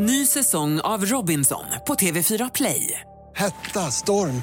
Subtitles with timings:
[0.00, 3.00] Ny säsong av Robinson på TV4 Play.
[3.36, 4.42] Hetta, storm,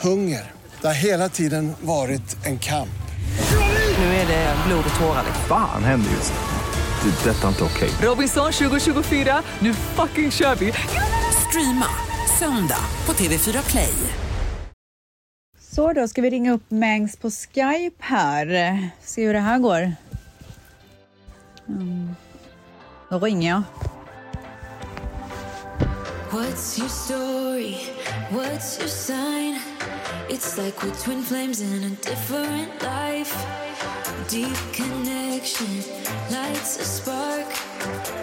[0.00, 0.50] hunger.
[0.80, 3.02] Det har hela tiden varit en kamp.
[3.98, 5.24] Nu är det blod och tårar.
[5.48, 7.10] Fan händer just nu.
[7.10, 7.30] Det.
[7.30, 7.90] är Detta är inte okej.
[8.02, 10.72] Robinson 2024, nu fucking kör vi!
[11.48, 11.86] Streama
[12.38, 13.94] söndag på TV4 Play.
[15.60, 18.88] Så då ska vi ringa upp Mangs på Skype här.
[19.00, 19.92] Se hur det här går.
[21.68, 22.14] Mm.
[23.10, 23.62] Då ringer jag.
[26.32, 27.74] What's your story?
[28.30, 29.60] What's your sign?
[30.30, 33.34] It's like we're twin flames in a different life.
[34.28, 35.66] Deep connection
[36.30, 37.46] lights a spark.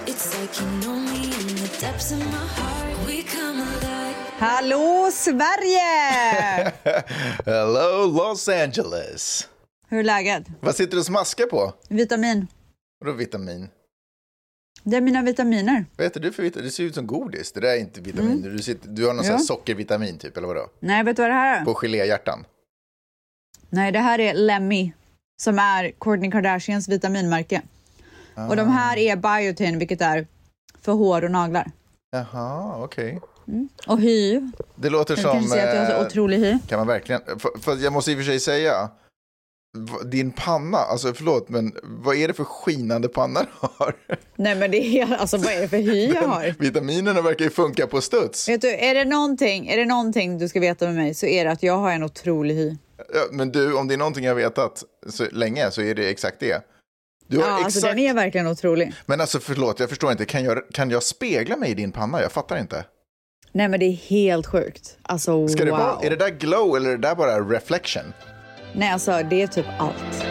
[0.08, 2.98] It's like you know me in the depths of my heart.
[3.08, 4.16] We come alive.
[4.40, 6.74] Hallå Sverige!
[7.46, 9.48] Hello Los Angeles.
[9.90, 10.44] hur är läget?
[10.62, 11.74] Vad sitter du och smaskar på?
[11.90, 12.48] Vitamin.
[13.00, 13.70] Vadå vitamin?
[14.84, 15.86] Det är mina vitaminer.
[15.98, 16.66] Vad äter du för vitamin?
[16.66, 17.52] Det ser ut som godis.
[17.52, 18.50] Det där är inte vitaminer.
[18.50, 19.40] Du, sitter, du har någon sån Ja.
[19.40, 20.68] sockervitamin typ, eller vadå?
[20.80, 21.66] Nej, vet du vad det här är?
[21.66, 22.46] På geléhjärtan.
[23.70, 24.92] Nej, det här är Lemmy
[25.42, 27.62] som är Kourtney Kardashians vitaminmärke.
[28.50, 30.28] Och de här är biotin, vilket är
[30.82, 31.72] för hår och naglar.
[32.12, 33.20] Jaha, okej.
[33.88, 34.42] Och hy.
[34.76, 35.32] Det låter Du som...
[35.32, 36.58] kan se att jag har eh, så otrolig hy.
[36.68, 37.22] Kan man verkligen...
[37.26, 38.90] För, för jag måste i och för sig säga,
[40.06, 43.96] din panna, alltså förlåt, men vad är det för skinande panna du har?
[44.36, 46.56] Nej, men det är alltså vad är det för hy jag har?
[46.60, 48.50] Vitaminerna verkar ju funka på studs.
[48.50, 51.46] Vet du, är det, någonting, är det någonting du ska veta med mig så är
[51.46, 52.76] det att jag har en otrolig hy.
[52.98, 56.40] Ja, men du, om det är någonting jag vetat så länge så är det exakt
[56.40, 56.66] det.
[57.28, 57.66] Du har Ja, exakt...
[57.66, 58.94] alltså den är verkligen otrolig.
[59.06, 60.26] Men alltså förlåt, jag förstår inte.
[60.26, 62.22] Kan jag, kan jag spegla mig i din panna?
[62.22, 62.86] Jag fattar inte.
[63.52, 64.98] Nej, men det är helt sjukt.
[65.02, 68.14] Alltså Ska det vara, är det där glow eller är det där bara reflection?
[68.74, 70.26] Nej, alltså det är typ allt.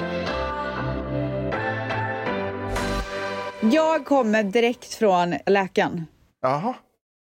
[3.72, 6.06] Jag kommer direkt från läkaren
[6.42, 6.74] Jaha,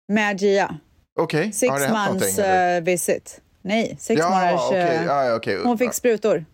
[0.09, 0.75] med Gia.
[1.21, 1.53] okej.
[1.53, 3.41] Six det hänt months uh, visit.
[3.63, 4.61] Nej, sex Ja, månaders...
[4.67, 4.81] okej.
[4.97, 5.61] eh, Ja, okej.
[5.65, 6.45] Hon fick sprutor.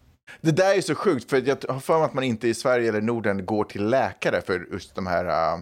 [0.40, 2.88] Det där är så sjukt, för jag har för mig att man inte i Sverige
[2.88, 5.60] eller Norden går till läkare för just de här, äh,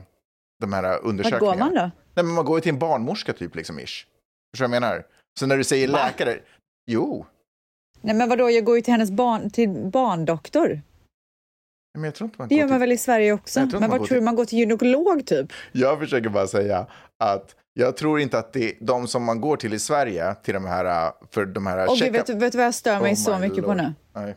[0.61, 1.53] de här Vart undersökningarna.
[1.57, 1.91] går man då?
[2.15, 3.85] Nej, men man går till en barnmorska typ, liksom, ish.
[3.85, 4.07] Förstår
[4.53, 5.05] du vad jag menar?
[5.41, 5.99] Så när du säger Va?
[6.07, 6.39] läkare,
[6.87, 7.27] jo.
[8.05, 10.81] Nej, men vadå, jag går ju till hennes barn, till barndoktor.
[11.95, 12.79] Men jag tror inte man Det gör man till...
[12.81, 13.61] väl i Sverige också?
[13.61, 15.53] Men man vad tror du, man går till gynekolog typ?
[15.73, 16.87] Jag försöker bara säga
[17.25, 20.55] att jag tror inte att det är de som man går till i Sverige, till
[20.55, 23.13] de här, för de här Och check-up- vet, du- vet du vad jag stör mig
[23.13, 23.77] Oh så my mycket på lord.
[23.77, 23.95] nu?
[24.15, 24.37] Nej.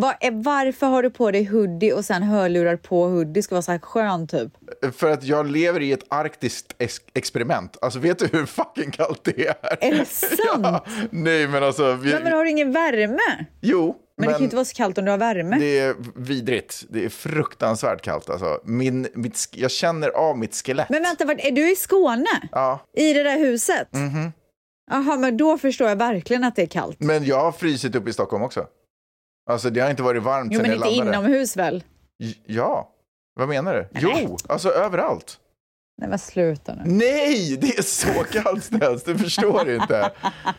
[0.00, 3.42] Vad är, varför har du på dig hoodie och sen hörlurar på hoodie?
[3.42, 4.52] Ska vara så här skön typ.
[4.96, 7.76] För att jag lever i ett arktiskt ex- experiment.
[7.82, 9.54] Alltså vet du hur fucking kallt det är?
[9.80, 10.40] Är det sant?
[10.62, 11.92] Ja, nej men alltså.
[11.94, 13.46] Vi, Men, men har du ingen värme?
[13.60, 15.56] jo, Men, det kan ju inte vara så kallt om du har värme.
[15.58, 16.84] det är vidrigt.
[16.90, 18.60] Det är fruktansvärt kallt alltså.
[18.64, 20.88] Min, mitt, jag känner av mitt skelett.
[20.90, 22.48] Men vänta, vart, är du i Skåne?
[22.52, 23.88] Ja, I det där huset?
[23.92, 24.32] Mhm.
[24.90, 26.96] Jaha, men då förstår jag verkligen att det är kallt.
[27.00, 28.66] men jag har frysit upp i Stockholm också.
[29.48, 31.18] Alltså det har inte varit varmt Jo, sen men jag inte landade.
[31.26, 31.84] inomhus väl?
[32.46, 32.88] Ja,
[33.34, 33.88] vad menar du?
[34.00, 35.38] Jo, alltså överallt.
[36.00, 36.82] Nej, men sluta nu.
[36.84, 39.04] Nej, det är så kallt ställs.
[39.04, 40.10] Du förstår inte.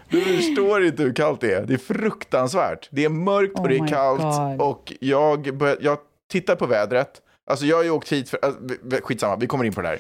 [0.10, 1.66] Du förstår inte hur kallt det är.
[1.66, 2.88] Det är fruktansvärt.
[2.92, 4.22] Det är mörkt och Oh det är my kallt.
[4.22, 4.62] God.
[4.68, 5.98] Och jag, bör, jag
[6.32, 7.22] tittar på vädret.
[7.50, 8.40] Alltså jag har ju åkt hit för...
[8.42, 8.62] Alltså,
[9.04, 10.00] skitsamma, vi kommer in på det här.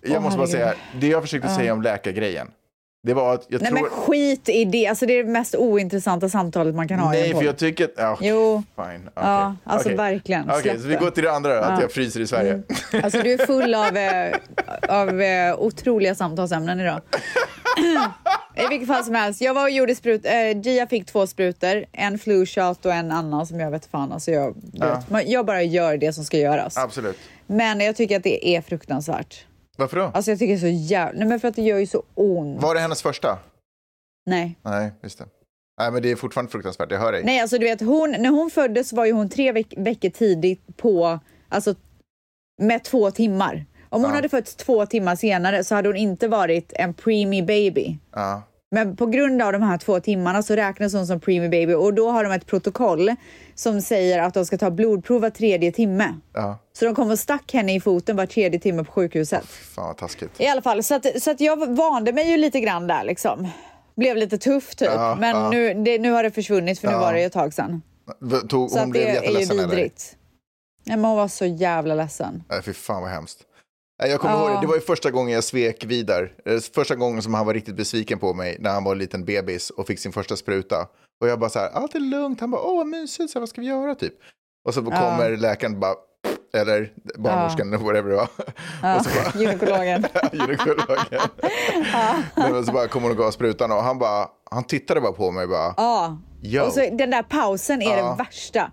[0.00, 0.60] Jag Åh, måste bara herregud.
[0.60, 2.50] säga, det jag försökte säga om läkargrejen.
[3.06, 3.80] Det var att jag Nej, tror...
[3.80, 4.86] men skit i det.
[4.86, 7.56] Alltså, det är det mest ointressanta samtalet man kan ha i en Nej, för jag
[7.58, 7.88] tycker.
[7.96, 9.10] Ja, Jo, fine.
[9.14, 9.72] Ja, okej.
[9.72, 9.96] alltså Okej.
[9.96, 10.50] verkligen.
[10.50, 11.80] Okej, Släpp så vi går till det andra då, att Ja.
[11.80, 12.62] jag fryser i Sverige.
[13.02, 14.34] alltså du är full av, eh,
[14.88, 17.00] av eh, otroliga samtalsämnen idag.
[18.56, 21.84] I vilket fall som helst, jag var och gjorde sprut, eh, Gia fick två sprutor,
[21.92, 24.12] en flu shot och en annan som jag vet fan.
[24.12, 25.02] Alltså jag, Ja.
[25.26, 26.76] jag bara gör det som ska göras.
[26.76, 27.16] Absolut.
[27.46, 29.44] Men jag tycker att det är fruktansvärt.
[29.76, 30.02] Varför då?
[30.14, 31.18] Alltså jag tycker det är så jävla...
[31.18, 32.62] Nej men för att det gör ju så ont.
[32.62, 33.38] Var det hennes första?
[34.26, 34.58] Nej.
[34.62, 35.24] Nej, just det.
[35.80, 36.90] Nej, men det är fortfarande fruktansvärt.
[36.92, 37.24] Jag hör dig.
[37.24, 40.76] Nej, alltså du vet, hon, när hon föddes var ju hon tre veck veckor tidigt
[40.76, 41.18] på,
[41.48, 41.74] alltså
[42.62, 43.66] med två timmar.
[43.88, 44.16] Om hon Ja.
[44.16, 47.98] hade fötts två timmar senare så hade hon inte varit en preemie baby.
[48.12, 48.42] Ja.
[48.74, 51.94] Men på grund av de här två timmarna så räknas hon som preemie baby och
[51.94, 53.14] då har de ett protokoll
[53.54, 56.14] som säger att de ska ta blodprov var tredje timme.
[56.32, 56.58] Ja.
[56.72, 59.44] Så de kom och stack henne i foten var tredje timme på sjukhuset.
[59.46, 60.30] Fan vad taskigt.
[60.40, 63.48] I alla fall, så att, så att jag vande mig ju lite grann där liksom.
[63.96, 64.88] Blev lite tuff typ.
[64.94, 65.50] Ja, Men ja.
[65.50, 67.82] Nu, det, nu har det försvunnit för nu var det ju ett tag sedan.
[68.48, 69.66] Tog, Så hon blev det är ju eller?
[69.66, 70.16] vidrigt.
[70.86, 72.42] Nej, men hon var så jävla ledsen.
[72.50, 73.38] Nej, fy fan vad hemskt.
[73.96, 74.40] Jag kommer Ja.
[74.40, 76.32] ihåg det, det var ju första gången jag svek Vidar.
[76.46, 79.24] Eh, Första gången som han var riktigt besviken på mig när han var en liten
[79.24, 80.86] bebis och fick sin första spruta.
[81.20, 82.40] Och jag bara så här, allt är lugnt.
[82.40, 84.14] Han bara, åh vad mysigt, så här, vad ska vi göra typ?
[84.68, 85.94] Och så kommer läkaren och bara,
[86.54, 88.28] eller barnmorskan eller whatever det var.
[88.96, 90.06] Och så bara, Gynekologen.
[90.32, 91.20] gynekologen.
[92.36, 95.30] Men så bara kom hon och gav sprutan och han bara, han tittade bara på
[95.30, 96.18] mig och bara, Ja.
[96.42, 96.62] Yo.
[96.64, 98.70] Och så den där pausen är det värsta.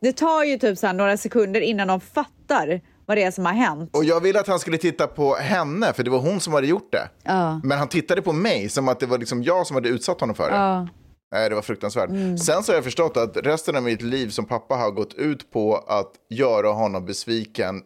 [0.00, 3.46] Det tar ju typ så här några sekunder innan de fattar vad det är som
[3.46, 3.90] har hänt.
[3.96, 6.66] Och jag ville att han skulle titta på henne, för det var hon som hade
[6.66, 7.08] gjort det.
[7.22, 7.60] Ja.
[7.64, 10.36] Men han tittade på mig som att det var liksom jag som hade utsatt honom
[10.36, 10.56] för det.
[10.56, 10.88] Ja.
[11.32, 12.10] Nej, det var fruktansvärt.
[12.10, 12.38] Mm.
[12.38, 15.50] Sen så har jag förstått att resten av mitt liv som pappa har gått ut
[15.52, 17.76] på att göra honom besviken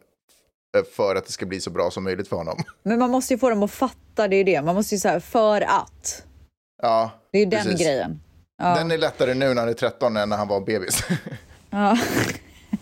[0.76, 2.58] eh, för att det ska bli så bra som möjligt för honom.
[2.82, 4.62] Men man måste ju få dem att fatta, det är ju det.
[4.62, 6.22] Man måste ju säga för att.
[6.82, 7.80] Ja, Det är ju den precis.
[7.80, 8.20] grejen.
[8.62, 8.74] Ja.
[8.74, 11.04] Den är lättare nu när han är 13 än när han var bebis.
[11.74, 11.98] Ja.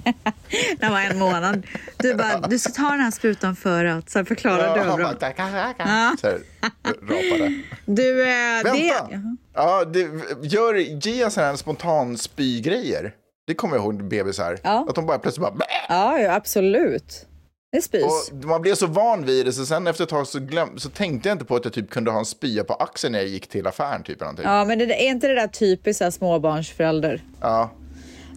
[0.78, 1.66] När var en månad.
[1.96, 4.80] Du bara, du ska ta den här sprutan för att, sen förklarar du.
[4.80, 6.16] han bara.
[6.20, 6.40] Så här,
[6.84, 7.62] rapade.
[7.86, 9.08] Du, eh, Vänta!
[9.10, 9.36] det...
[9.54, 10.08] Ja, det,
[10.42, 13.14] gör Gia sådana här spontan spygrejer?
[13.46, 14.58] Det kommer jag ihåg bebisar.
[14.62, 14.86] Ja.
[14.88, 15.54] Att de bara plötsligt bara...
[15.54, 15.66] Bäh!
[15.88, 17.26] Ja, ja, absolut.
[17.72, 18.30] Det spys.
[18.30, 20.88] Och man blev så van vid det så sen efter ett tag så, glöm, så
[20.90, 23.28] tänkte jag inte på att jag typ kunde ha en spya på axeln när jag
[23.28, 24.44] gick till affären typ eller någonting.
[24.44, 27.22] Ja, men det, är inte det där typiskt småbarnsförälder?
[27.40, 27.70] Ja.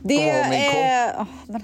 [0.03, 1.15] Det är...
[1.19, 1.61] åh, men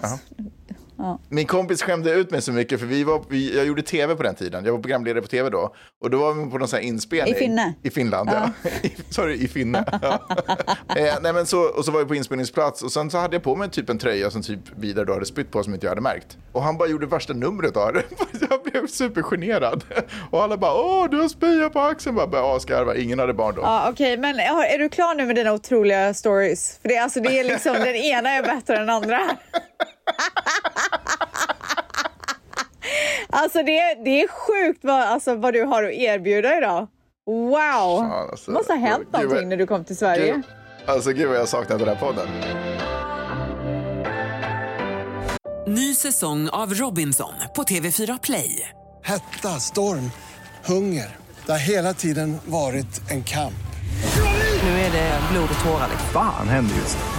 [1.00, 4.16] alltså, Min kompis skämde ut mig så mycket för vi var, vi, jag gjorde tv
[4.16, 4.66] på den tiden.
[4.66, 5.76] Jag var programledare på tv då.
[6.02, 7.36] Och då var vi på någon sån inspelning.
[7.36, 7.74] I Finne?
[7.84, 8.50] I Finland, ja.
[9.10, 9.86] Sorry, i Finne.
[10.02, 10.20] Ja.
[10.96, 13.44] eh, nej, men så, och så var vi på inspelningsplats och sen så hade jag
[13.44, 15.92] på mig typ en tröja som typ Vidar då hade spytt på som inte jag
[15.92, 16.38] hade märkt.
[16.52, 18.04] Och han bara gjorde värsta numret av det.
[18.50, 19.84] jag blev supergenerad.
[20.32, 22.16] Och alla bara, åh du har spya på axeln.
[22.16, 22.96] Bara började asgarva.
[22.96, 23.62] Ingen hade barn då.
[23.62, 26.80] Ja, okej, men har- är du klar nu med dina otroliga stories?
[26.82, 29.20] För det, alltså, det är liksom, den ena är bättre än den andra.
[33.30, 36.88] Alltså det, är- det är sjukt vad, alltså, vad du har att erbjuda idag.
[37.26, 37.52] Wow!
[38.00, 38.52] Fan, alltså.
[38.52, 40.34] det måste ha hänt Gud, vad- någonting när du kom till Sverige.
[40.34, 40.44] Gud,
[40.88, 42.28] alltså gud vad jag saknat den här podden.
[45.68, 48.70] Ny säsong av Robinson på TV4 Play.
[49.04, 50.12] Hetta, storm,
[50.66, 51.18] hunger.
[51.46, 53.54] Det har hela tiden varit en kamp.
[54.64, 55.88] Nu är det blod och tårar.
[55.92, 56.10] liksom.
[56.14, 57.19] Fan händer just nu.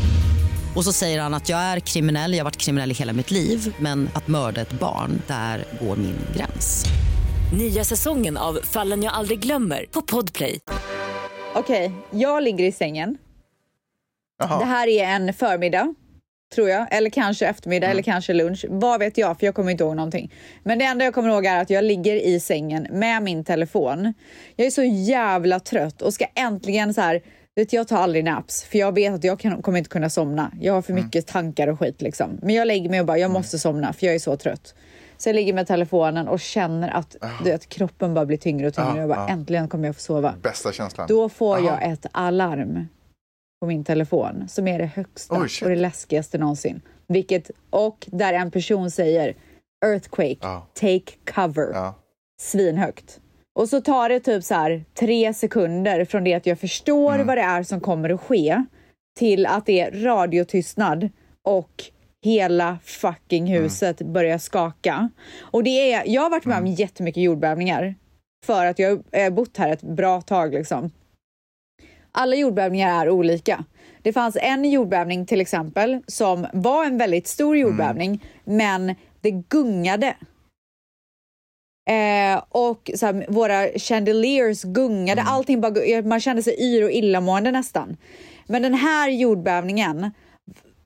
[0.75, 3.31] Och så säger han att jag är kriminell, jag har varit kriminell i hela mitt
[3.31, 6.85] liv men att mörda ett barn, där går min gräns.
[7.57, 10.59] Nya säsongen av Fallen jag aldrig glömmer på Podplay.
[11.55, 13.17] Okej, jag ligger i sängen.
[14.39, 15.93] Det här är en förmiddag,
[16.55, 16.87] tror jag.
[16.91, 18.65] Eller kanske eftermiddag eller kanske lunch.
[18.69, 20.33] Vad vet jag, för jag kommer inte ihåg någonting.
[20.63, 24.13] Men det enda jag kommer ihåg är att jag ligger i sängen med min telefon.
[24.55, 27.21] Jag är så jävla trött och ska äntligen så här...
[27.55, 30.51] Vet, jag tar aldrig naps, för jag vet att jag kan, kommer inte kunna somna.
[30.59, 32.01] Jag har för mycket tankar och skit.
[32.01, 32.39] Liksom.
[32.41, 34.75] Men jag lägger mig och bara, jag måste somna, för jag är så trött.
[35.17, 38.73] Så jag ligger med telefonen och känner att, du vet, kroppen bara blir tyngre och
[38.73, 38.89] tyngre.
[38.89, 39.29] Ja, jag bara, ja.
[39.29, 40.35] äntligen kommer jag få sova.
[40.41, 41.07] Bästa känslan.
[41.07, 41.65] Då får Aha.
[41.65, 42.87] jag ett alarm
[43.61, 46.81] på min telefon som är det högsta och det läskigaste någonsin.
[47.07, 49.35] Vilket, och där en person säger
[49.85, 51.93] earthquake, take cover,
[52.41, 53.19] svinhögt.
[53.59, 57.27] Och så tar det typ så här tre sekunder från det att jag förstår Mm.
[57.27, 58.63] vad det är som kommer att ske
[59.19, 61.09] till att det är radiotystnad
[61.47, 61.83] och
[62.25, 63.63] hela fucking Mm.
[63.63, 65.09] huset börjar skaka.
[65.41, 67.95] Och det är, jag har varit med om jättemycket jordbävningar
[68.45, 70.91] för att jag har bott här ett bra tag liksom.
[72.11, 73.65] Alla jordbävningar är olika.
[74.01, 80.15] Det fanns en jordbävning till exempel som var en väldigt stor jordbävning, men det gungade.
[81.89, 85.73] Eh, och så här, våra chandeliers gungade, allting bara,
[86.03, 87.97] man kände sig yr och illamående nästan.
[88.47, 90.11] Men den här jordbävningen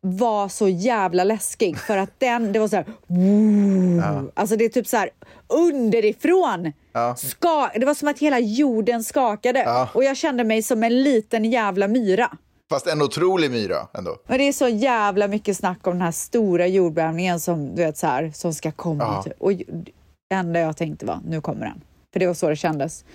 [0.01, 4.31] var så jävla läskig för att den, det var så här, woo.
[4.33, 5.09] alltså det är typ så här
[5.47, 6.73] underifrån.
[6.93, 7.15] Ja.
[7.15, 9.89] Ska, det var som att hela jorden skakade Ja.
[9.93, 12.31] och jag kände mig som en liten jävla myra.
[12.69, 14.17] Fast en otrolig myra ändå.
[14.27, 17.97] Men det är så jävla mycket snack om den här stora jordbävningen som du vet
[17.97, 19.03] så här, som ska komma.
[19.03, 19.23] Ja.
[19.23, 19.33] typ.
[19.37, 19.51] Och
[20.29, 21.81] det enda jag tänkte var, nu kommer den.
[22.13, 23.05] För det var så det kändes.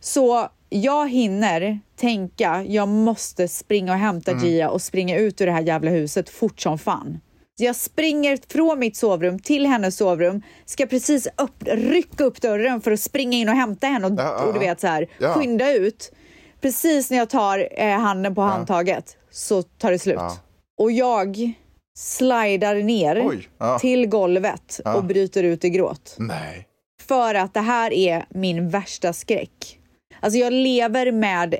[0.00, 5.52] Så jag hinner tänka, jag måste springa och hämta Gia och springa ut ur det
[5.52, 7.20] här jävla huset fort som fan.
[7.58, 12.80] Så jag springer från mitt sovrum till hennes sovrum, ska precis upp, rycka upp dörren
[12.80, 15.08] för att springa in och hämta henne och, Ja, ja, och du vet så här,
[15.18, 15.34] ja.
[15.34, 16.12] skynda ut.
[16.60, 20.16] Precis när jag tar eh, handen på handtaget så tar det slut.
[20.18, 20.36] Ja.
[20.78, 21.54] Och jag
[21.98, 23.78] slidar ner Oj, ja.
[23.78, 24.94] till golvet Ja.
[24.94, 26.14] och bryter ut i gråt.
[26.18, 26.66] Nej.
[27.02, 29.78] För att det här är min värsta skräck.
[30.20, 31.54] Alltså jag lever med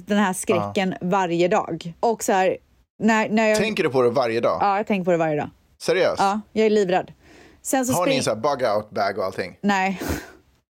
[0.00, 1.92] den här skräcken varje dag.
[2.00, 2.56] Och så här,
[3.02, 3.58] när, när jag...
[3.58, 4.58] Tänker du på det varje dag?
[4.60, 5.50] Ja, jag tänker på det varje dag.
[5.82, 6.16] Seriöst?
[6.18, 7.12] Ja, jag är livrädd.
[7.62, 9.58] Sen så Har ni spring- en sån här bug out bag och allting?
[9.60, 10.00] Nej.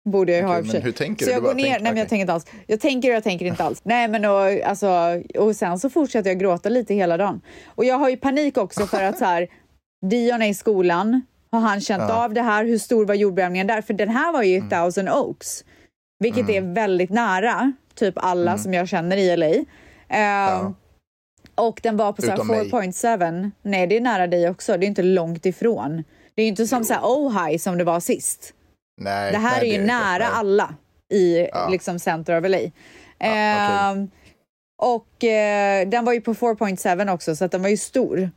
[0.04, 0.80] Borde jag ju ha i och för men sig.
[0.80, 1.32] hur tänker så du?
[1.34, 2.08] jag Du går ner, tänker, nej men jag okej.
[2.08, 2.46] tänker inte alls.
[2.66, 3.80] Jag tänker och jag tänker inte alls.
[3.84, 4.90] Nej men och, alltså,
[5.38, 7.40] och sen så fortsätter jag gråta lite hela dagen.
[7.66, 9.48] Och jag har ju panik också för att så här,
[10.10, 11.22] Dion är i skolan.
[11.50, 12.64] Har han känt av det här?
[12.64, 13.82] Hur stor var jordbävningen där?
[13.82, 14.68] För den här var ju Mm.
[14.68, 15.64] Thousand Oaks.
[16.18, 18.62] Vilket är väldigt nära typ alla Mm.
[18.62, 19.64] som jag känner i LA.
[20.08, 20.74] Ehm,
[21.54, 22.70] Och den var på så här Utom mig.
[22.70, 23.50] 4.7.
[23.62, 24.76] Nej, det är nära dig också.
[24.76, 26.04] Det är inte långt ifrån.
[26.34, 28.54] Det är inte som så här Ojai som det var sist.
[29.00, 29.32] Nej.
[29.32, 30.28] Det här nej, är ju det nära nej.
[30.32, 30.74] alla
[31.12, 31.68] i Ja.
[31.68, 32.58] liksom center of LA.
[32.58, 32.72] okej.
[33.20, 34.10] Ehm,
[34.82, 38.30] Och eh, den var ju på 4.7 också, så att den var ju stor.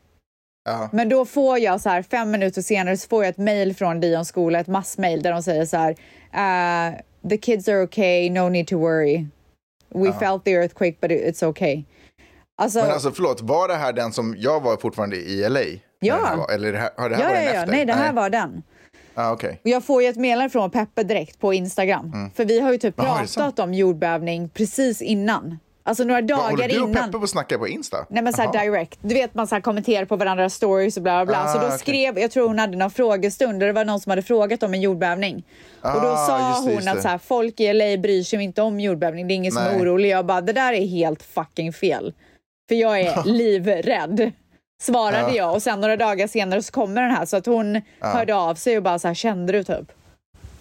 [0.66, 0.90] Ja.
[0.94, 4.00] Men då får jag så här fem minuter senare så får jag ett mejl från
[4.00, 5.96] Dions skola, ett massmail där de säger så här.
[6.34, 6.96] eh,
[7.30, 9.26] the kids are okay, no need to worry.
[9.90, 11.84] We felt the earthquake but it's okay.
[12.62, 15.60] Alltså, Men alltså förlåt, var det här den som jag var fortfarande i LA?
[16.00, 16.36] Ja.
[16.38, 16.52] var?
[16.54, 17.72] Eller har det här ja, var ja, den ja, efter?
[17.72, 18.64] nej det här var den.
[19.16, 19.60] Ah, okej.
[19.64, 22.30] Och jag får ju ett meddelande från Peppe direkt på Instagram.
[22.36, 23.12] För vi har ju typ Mm.
[23.28, 25.60] Pratat om jordbävning precis innan.
[25.88, 27.04] Alltså några dagar Håller du och innan.
[27.06, 27.98] Peppe på att snacka på Insta?
[28.10, 28.64] Nej men såhär Jaha.
[28.66, 29.00] direct.
[29.02, 31.44] Du vet man såhär kommenterar på varandras stories och bla bla bla.
[31.44, 31.78] Ah, så då okej.
[31.80, 34.74] skrev, jag tror hon hade någon frågestund och det var någon som hade frågat om
[34.74, 35.44] en jordbävning.
[35.82, 37.02] och då Ah, sa just hon just att det.
[37.02, 39.76] såhär, folk i LA bryr sig inte om jordbävning, det är ingen som Nej.
[39.76, 40.10] är orolig.
[40.10, 42.14] Jag bara, det där är helt fucking fel.
[42.70, 44.32] För jag är livrädd.
[44.86, 45.36] Svarade Ja.
[45.36, 48.56] jag och sen några dagar senare så kommer den här så att hon hörde av
[48.56, 49.92] sig och bara så här, kände du typ?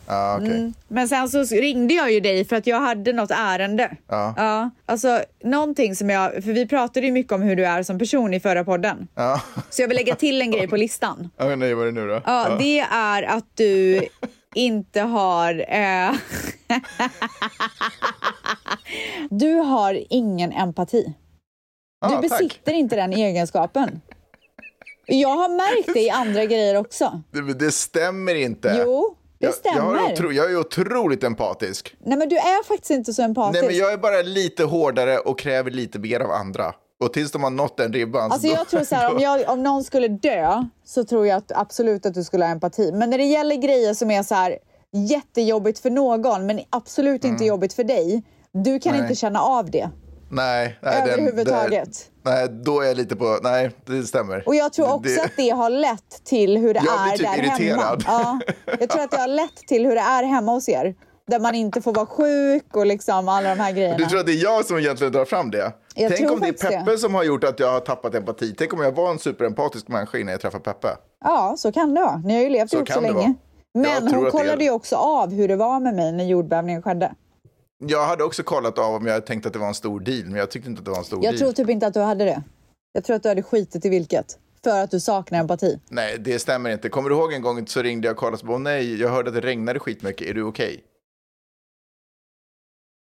[0.07, 0.47] Ah, okej.
[0.50, 0.75] Mm.
[0.88, 3.97] Men sen så ringde jag ju dig för att jag hade något ärende.
[4.09, 4.35] Ja.
[4.37, 7.99] Ja, alltså någonting som jag, för vi pratade ju mycket om hur du är som
[7.99, 9.09] person i förra podden.
[9.14, 9.40] Ja.
[9.71, 11.31] Så jag vill lägga till en grej på listan.
[11.37, 12.21] Ja, nej, vad är det nu då?
[12.26, 14.02] Ja, det är att du
[14.54, 15.64] inte har...
[15.69, 16.12] Eh,
[19.31, 21.14] du har ingen empati.
[22.09, 22.75] Du Ah, besitter tack.
[22.75, 24.00] inte den egenskapen.
[25.07, 27.23] Jag har märkt det i andra grejer också.
[27.31, 28.83] Det, det stämmer inte.
[28.87, 29.81] Jo, det jag, Jag, stämmer.
[29.99, 31.97] har otro, jag är otroligt empatisk.
[32.05, 33.63] Nej, men du är faktiskt inte så empatisk.
[33.63, 36.75] Nej, men jag är bara lite hårdare och kräver lite mer av andra.
[37.01, 38.33] Och tills de har nått den ribban...
[38.33, 41.37] Alltså så jag tror så här, om, jag, om någon skulle dö så tror jag
[41.37, 42.93] att absolut att du skulle ha empati.
[42.93, 44.59] Men när det gäller grejer som är så här
[44.93, 48.23] jättejobbigt för någon men absolut inte jobbigt för dig.
[48.53, 49.01] Du kan Mm.
[49.03, 49.11] Nej.
[49.11, 49.91] inte känna av det
[50.28, 51.88] Nej, nej den- överhuvudtaget.
[52.23, 53.38] det- nej, då är jag lite på...
[53.43, 54.43] Nej, det stämmer.
[54.49, 57.38] Och jag tror också Det- att det har lett till hur det är typ där
[57.38, 58.02] irriterad.
[58.02, 58.40] hemma.
[58.66, 60.95] Ja, jag tror att det har lett till hur det är hemma hos er.
[61.26, 63.97] Där man inte får vara sjuk och liksom alla de här grejerna.
[63.99, 65.73] Du tror att det är jag som egentligen drar fram det?
[65.95, 66.78] Jag Tänk om det är faktiskt det.
[66.78, 68.54] Peppe som har gjort att jag har tappat empati.
[68.59, 70.88] Tänk om jag var en superempatisk människa innan jag träffade Peppe.
[71.25, 72.16] Ja, så kan det vara.
[72.16, 73.35] Ni har ju levt Så ihop så länge.
[73.75, 77.12] Men hon kollade ju också av hur det var med mig när jordbävningen skedde.
[77.88, 80.35] Jag hade också kollat av om jag tänkte att det var en stor deal, men
[80.35, 81.38] jag tyckte inte att det var en stor Jag deal.
[81.38, 82.43] tror typ inte att du hade det.
[82.93, 84.38] Jag tror att du hade skitit i vilket.
[84.64, 85.79] För att du saknar empati.
[85.88, 86.88] Nej, det stämmer inte.
[86.88, 89.09] Kommer du ihåg en gång så ringde jag och kollade och bara, "Åh, nej, jag
[89.09, 90.85] hörde att det regnade skitmycket, är du okej?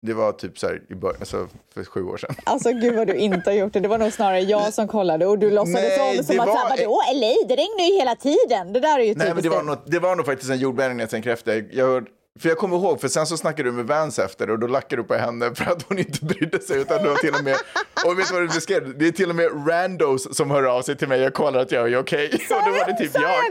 [0.02, 2.36] Det var typ så här i början, alltså för sju år sedan.
[2.44, 3.80] Alltså gud vad du inte har gjort det.
[3.80, 6.70] Det var nog snarare jag som kollade och du låtsades om som det att var-
[6.70, 8.74] vadå LA, det regnar ju hela tiden.
[8.74, 10.98] Det där är ju Nej, men det var, nog, det var nog faktiskt en jordbävning
[10.98, 11.70] när jag tänker efter.
[11.72, 12.08] Jag, hörde-
[12.40, 15.02] för jag kommer ihåg, för sen så snackade du med Vans efter och då lackade
[15.02, 16.82] du på henne för att hon inte brydde sig.
[16.82, 17.58] Utan det var till och med,
[18.06, 18.98] och vet du vad du beskrev?
[18.98, 21.72] Det är till och med randos som hör av sig till mig och kollar att
[21.72, 22.30] jag är okej.
[22.34, 23.44] Och då var det typ jag.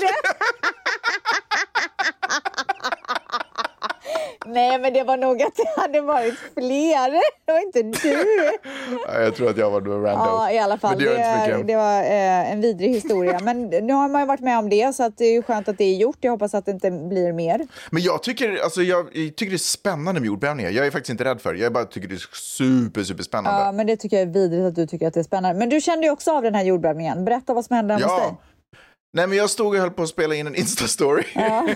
[4.47, 7.11] Nej men det var nog att det hade varit fler.
[7.47, 8.27] Det var inte du.
[9.09, 10.25] Ja, jag tror att jag var då rando.
[10.25, 10.97] Ja i alla fall.
[10.97, 13.41] Men det Det, det var eh, en vidrig historia.
[13.43, 15.79] Men nu har man ju varit med om det så att det är skönt att
[15.79, 16.17] det är gjort.
[16.21, 17.67] Jag hoppas att det inte blir mer.
[17.91, 20.71] Men jag tycker, alltså, jag, jag tycker det är spännande med jordbävningar.
[20.71, 21.59] Jag är faktiskt inte rädd för det.
[21.59, 23.61] Jag bara tycker det är super, super spännande.
[23.61, 25.59] Ja, men det tycker jag är vidrigt att du tycker att det är spännande.
[25.59, 27.25] Men du kände ju också av den här jordbävningen.
[27.25, 28.35] Berätta vad som hände hemma hos dig.
[29.17, 31.25] Nej, men jag stod och höll på att spela in en Insta-story.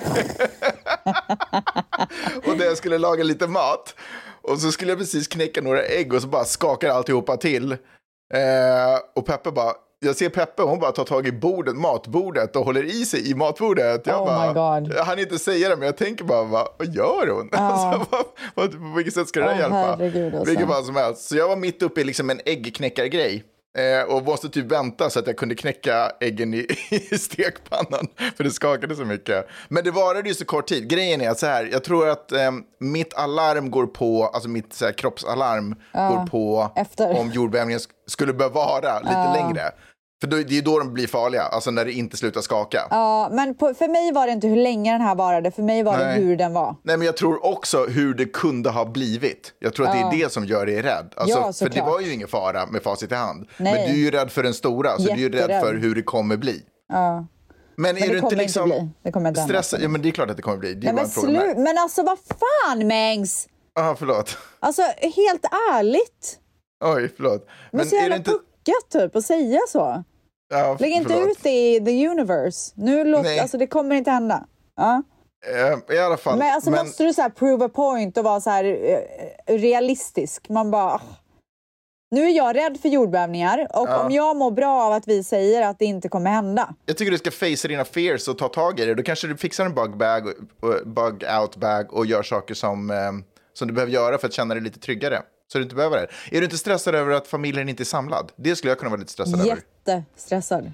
[2.47, 3.95] och där jag skulle laga lite mat.
[4.43, 7.73] Och så skulle jag precis knäcka några ägg och så bara skakar alltihopa till.
[7.73, 7.79] Eh,
[9.17, 12.85] och Peppe bara, jag ser Peppe, hon bara tar tag i bordet, matbordet och håller
[12.85, 14.07] i sig i matbordet.
[14.07, 14.93] Jag Oh bara, my God.
[14.97, 17.49] Jag hann inte säga det, men jag tänker bara, vad, vad gör hon?
[17.53, 19.77] Alltså, vad, vad, på vilket sätt ska det där Åh, hjälpa?
[19.77, 20.51] alltså.
[20.51, 21.29] Vilket fall som helst.
[21.29, 23.45] Så jag var mitt uppe i liksom en äggknäckargrej.
[23.79, 28.07] Eh, och måste typ vänta så att jag kunde knäcka äggen i, i stekpannan.
[28.37, 29.47] För det skakade så mycket.
[29.69, 30.89] Men det varade ju så kort tid.
[30.89, 32.51] Grejen är att så här, jag tror att eh,
[32.81, 37.19] mitt alarm går på, alltså mitt så här, kroppsalarm går på efter.
[37.21, 39.71] om jordbävningen sk- skulle behöva vara lite längre.
[40.21, 42.87] För det är då de blir farliga, alltså när det inte slutar skaka.
[42.91, 45.83] Ja, men på, för mig var det inte hur länge den här varade, för mig
[45.83, 46.21] var det Nej.
[46.23, 46.77] hur den var.
[46.83, 49.53] Nej, men jag tror också hur det kunde ha blivit.
[49.59, 51.15] Jag tror att det är det som gör dig rädd.
[51.17, 53.49] Alltså, Ja, för det var ju ingen fara med facit i hand.
[53.57, 53.73] Nej.
[53.73, 55.63] Men du är ju rädd för den stora, så du är ju rädd Jätterädd.
[55.63, 56.63] för hur det kommer bli.
[56.89, 57.27] Ja.
[57.77, 58.89] Men, är det du inte kommer inte liksom bli.
[59.03, 59.81] Det kommer inte stressad?
[59.83, 60.75] Ja, men det är klart att det kommer bli.
[60.75, 63.49] Det är Nej, bara men, slu- men alltså vad fan Mengs!
[63.79, 64.39] Aha, förlåt.
[64.61, 64.83] Alltså
[65.17, 66.39] helt ärligt.
[66.85, 67.47] Oj, förlåt.
[67.73, 68.31] Men, så är jävla det inte...
[68.31, 70.05] puckat typ att säga så.
[70.51, 72.73] Ja, Lägg inte ut det i the universe.
[72.75, 73.39] Nu låt, Nej.
[73.39, 74.47] alltså det kommer inte hända.
[74.77, 75.03] Ja.
[75.47, 76.39] Eh, I alla fall.
[76.39, 76.87] Men alltså men...
[76.87, 80.49] måste du så här prove a point och vara så här eh, realistisk.
[80.49, 81.01] Man bara...
[82.11, 84.05] Nu är jag rädd för jordbävningar och Ja.
[84.05, 86.75] om jag mår bra av att vi säger att det inte kommer hända.
[86.87, 88.95] Jag tycker du ska facea dina fears och ta tag i det.
[88.95, 90.33] Då kanske du fixar en bug bag,
[90.85, 92.97] bug out bag och gör saker som, eh,
[93.53, 95.23] som du behöver göra för att känna dig lite tryggare.
[95.53, 96.37] Så du inte behöver det.
[96.37, 98.33] Är du inte stressad över att familjen inte är samlad?
[98.37, 99.61] Det skulle jag kunna vara lite stressad över.
[99.87, 100.73] Jättestressad.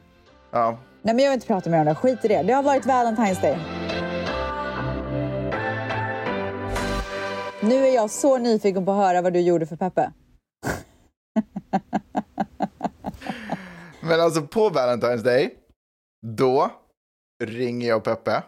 [0.50, 0.78] Ja.
[1.02, 1.94] Nej men jag vill inte prata mer om det.
[1.94, 2.42] Skit i det.
[2.42, 3.58] Det har varit Valentine's Day.
[7.60, 10.12] Nu är jag så nyfiken på att höra vad du gjorde för Peppe.
[14.00, 15.54] Men alltså på Valentine's Day,
[16.26, 16.70] då
[17.44, 18.42] ringer jag Peppe.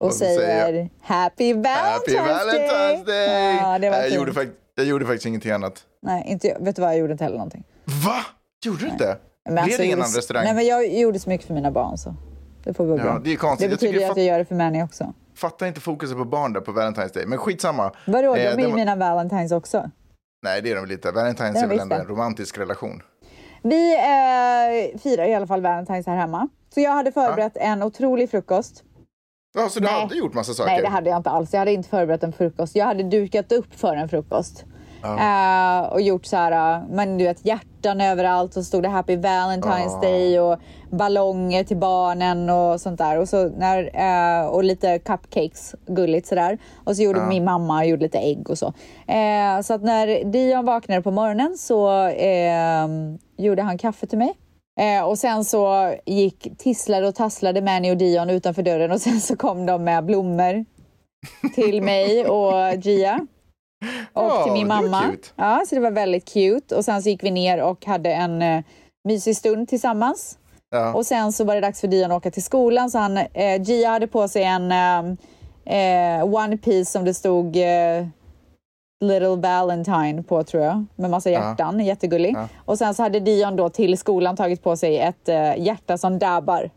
[0.00, 3.56] Och, så säger, säger Happy Valentine's, Happy Valentine's Day!
[3.56, 4.32] Ja, det var jag, gjorde
[4.78, 5.84] jag gjorde faktiskt ingenting annat.
[6.02, 6.90] Nej, inte, vet du vad?
[6.90, 7.64] Jag gjorde inte heller någonting.
[7.84, 8.16] Va?
[8.64, 9.16] Gjorde du inte?
[9.44, 10.44] Men alltså, det jag ingen annan restaurang?
[10.44, 12.14] Nej, men jag gjorde så mycket för mina barn så
[12.64, 13.20] det får gå Ja, bra.
[13.24, 13.60] det är konstigt.
[13.60, 15.12] Det Jag betyder ju att jag gör det för Manny också.
[15.36, 17.26] Fattar inte fokuset på barn där på Valentine's Day.
[17.26, 17.92] Men skitsamma.
[18.06, 19.90] Vadå, de Eh, är det ju var- mina Valentines också.
[20.42, 21.10] Nej, det är de väl inte.
[21.10, 23.02] Valentine's är väl ändå en romantisk relation.
[23.62, 26.48] Vi eh, firar i alla fall Valentines här hemma.
[26.74, 28.84] Så jag hade förberett en otrolig frukost.
[29.54, 30.00] Ja, så du Nej.
[30.00, 30.70] hade gjort massa saker?
[30.72, 31.52] Nej, det hade jag inte alls.
[31.52, 32.76] Jag hade inte förberett en frukost.
[32.76, 34.64] Jag hade dukat upp för en frukost.
[35.04, 38.88] Eh, och gjort så här, eh, men du vet hjärtan överallt och så stod det
[38.88, 40.00] Happy Valentine's Ah.
[40.00, 40.58] Day och
[40.90, 43.18] ballonger till barnen och sånt där.
[43.18, 46.58] Och, så när, eh, och lite cupcakes, gulligt sådär.
[46.84, 48.72] Och så gjorde min mamma gjorde lite ägg och så.
[49.62, 52.10] Så att när Dion vaknade på morgonen så
[53.36, 54.34] gjorde han kaffe till mig.
[54.78, 59.20] Eh, och sen så gick tisslade och tasslade Manny och Dion utanför dörren och sen
[59.20, 60.64] så kom de med blommor
[61.54, 63.26] till mig och Gia.
[64.12, 65.02] Och Ja, till min mamma.
[65.36, 66.76] Ja, så det var väldigt cute.
[66.76, 68.62] Och sen så gick vi ner och hade en eh,
[69.04, 70.38] mysig stund tillsammans.
[70.70, 70.94] Ja.
[70.94, 72.90] Och sen så var det dags för Dion att åka till skolan.
[72.90, 77.56] Så han, eh, Gia hade på sig en eh, eh, One Piece som det stod
[77.56, 78.06] eh,
[79.00, 80.84] Little Valentine på tror jag.
[80.96, 82.34] Med massa hjärtan, jättegullig.
[82.36, 82.48] Ja.
[82.64, 86.18] Och sen så hade Dion då till skolan tagit på sig ett eh, hjärta som
[86.18, 86.70] dabbar.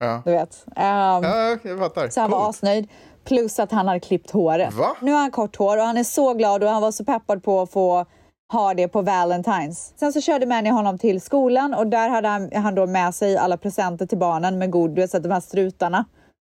[0.00, 0.22] Ja.
[0.24, 0.64] Du vet.
[0.76, 2.08] Ehm, ja, jag fattar.
[2.08, 2.48] så han var Coolt.
[2.50, 2.88] asnöjd.
[3.24, 4.74] Plus att han hade klippt håret.
[4.74, 4.96] Va?
[5.00, 7.42] Nu har han kort hår och han är så glad och han var så peppad
[7.42, 8.06] på att få
[8.52, 9.92] ha det på Valentine's.
[9.96, 13.36] Sen så körde Manny honom till skolan och där hade han, han då med sig
[13.36, 16.04] alla presenter till barnen med god, du vet, så att de här strutarna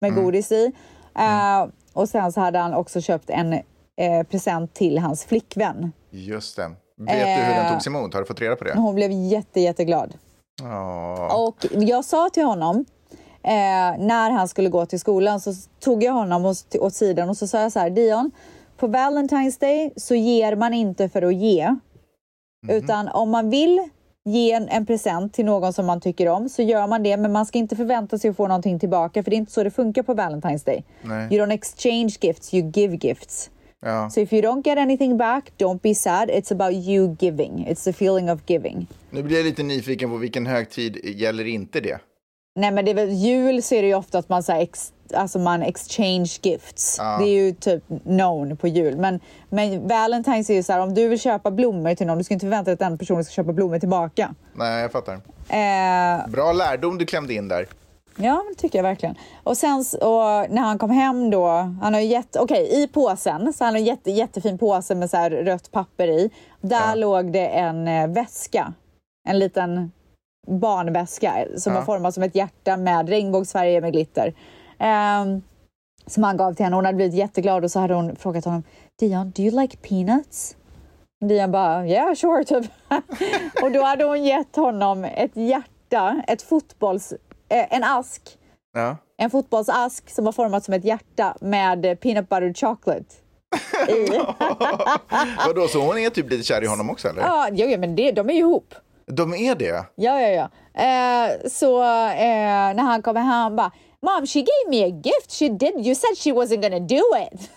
[0.01, 0.23] med Mm.
[0.23, 0.71] godis i.
[1.15, 3.61] Eh, och sen så hade han också köpt en
[4.01, 5.91] eh, present till hans flickvän.
[6.10, 6.71] Just det.
[6.97, 7.73] Vet du hur den Eh.
[7.73, 8.13] togs emot?
[8.13, 8.73] Har du fått reda på det?
[8.75, 10.13] Hon blev jätte, jätteglad.
[10.62, 11.45] Ja.
[11.47, 12.86] Och jag sa till honom
[13.43, 13.51] eh,
[13.99, 17.47] när han skulle gå till skolan så tog jag honom åt, åt sidan och så
[17.47, 18.32] sa jag så här Dion,
[18.77, 21.67] på Valentine's Day så ger man inte för att ge.
[22.67, 22.75] Mhm.
[22.75, 23.89] Utan om man vill
[24.25, 27.32] ge en, en present till någon som man tycker om så gör man det men
[27.32, 29.71] man ska inte förvänta sig att få någonting tillbaka för det är inte så det
[29.71, 30.84] funkar på Valentine's Day.
[31.01, 31.34] Nej.
[31.36, 33.49] You don't exchange gifts, you give gifts.
[33.85, 34.09] Ja.
[34.09, 36.29] So if you don't get anything back, don't be sad.
[36.29, 37.67] It's about you giving.
[37.69, 38.87] It's the feeling of giving.
[39.09, 41.99] Nu blir jag lite nyfiken på vilken högtid gäller inte det?
[42.55, 44.61] Nej men det är väl jul så är det ju ofta att man, så här,
[44.61, 46.95] ex, alltså man exchange gifts.
[46.99, 47.17] Ja.
[47.17, 48.97] Det är ju typ known på jul.
[48.97, 52.23] Men, men Valentine's är ju så här, om du vill köpa blommor till någon, du
[52.23, 54.35] ska inte förvänta dig att den personen ska köpa blommor tillbaka.
[54.53, 55.13] Nej, jag fattar.
[55.13, 57.67] Eh, Bra lärdom du klämde in där.
[58.17, 59.15] Ja, det tycker jag verkligen.
[59.43, 61.47] Och sen och när han kom hem då,
[61.82, 65.10] han har ju gett, okej i påsen, så han har en jätte, jättefin påse med
[65.10, 66.30] så här rött papper i.
[66.62, 66.95] Där Ja.
[66.95, 68.74] låg det en eh, väska,
[69.30, 69.91] en liten
[70.47, 71.80] barnväska som Ja.
[71.80, 74.34] var formad som ett hjärta med regnbågsfärger med glitter.
[74.80, 75.41] Ehm,
[76.08, 76.76] som han gav till henne.
[76.76, 78.63] Hon hade blivit jätteglad och så hade hon frågat honom
[79.00, 80.56] Dion, do you like peanuts?
[81.26, 82.65] Dion bara, yeah sure typ.
[83.63, 87.17] och då hade hon gett honom ett hjärta, ett fotbolls, eh,
[87.51, 88.37] en ask,
[88.73, 88.97] Ja.
[89.17, 93.05] en fotbollsask som var format som ett hjärta med peanut butter chocolate
[93.89, 94.07] i.
[95.47, 97.21] Vadå, så hon är typ lite kär i honom också eller?
[97.21, 98.75] ja, jo, men det, de är ju ihop.
[99.05, 99.85] De är det?
[99.95, 100.49] Ja, ja, ja.
[100.81, 103.71] Eh, så eh, när han kommer hem, han bara
[104.05, 105.31] Mom, she gave me a gift.
[105.39, 105.85] She did.
[105.87, 107.49] You said she wasn't gonna do it.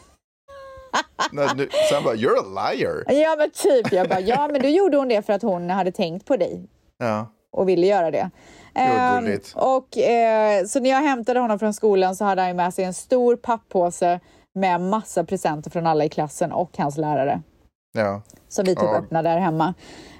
[1.33, 3.05] Nej, nu- Sen bara, you're a liar.
[3.23, 3.93] Ja, men typ.
[3.93, 6.69] Jag bara, ja, men då gjorde hon det för att hon hade tänkt på dig.
[6.99, 7.27] Ja.
[7.53, 8.31] och ville göra det.
[8.75, 9.53] Gulligt.
[9.57, 12.95] och, eh, så när jag hämtade honom från skolan så hade han med sig en
[12.95, 14.21] stor papppåse
[14.55, 17.43] med massa presenter från alla i klassen och hans lärare.
[17.93, 18.23] Ja.
[18.49, 18.97] Som vi typ Ja.
[18.97, 19.75] öppnade där hemma.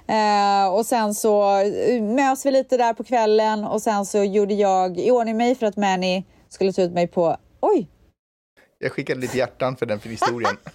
[0.07, 4.53] Eh, och sen så eh, mös vi lite där på kvällen och sen så gjorde
[4.53, 7.37] jag i ordning mig för att Manny skulle ta ut mig på...
[7.61, 7.87] Oj!
[8.79, 10.57] Jag skickade lite hjärtan för den för historien.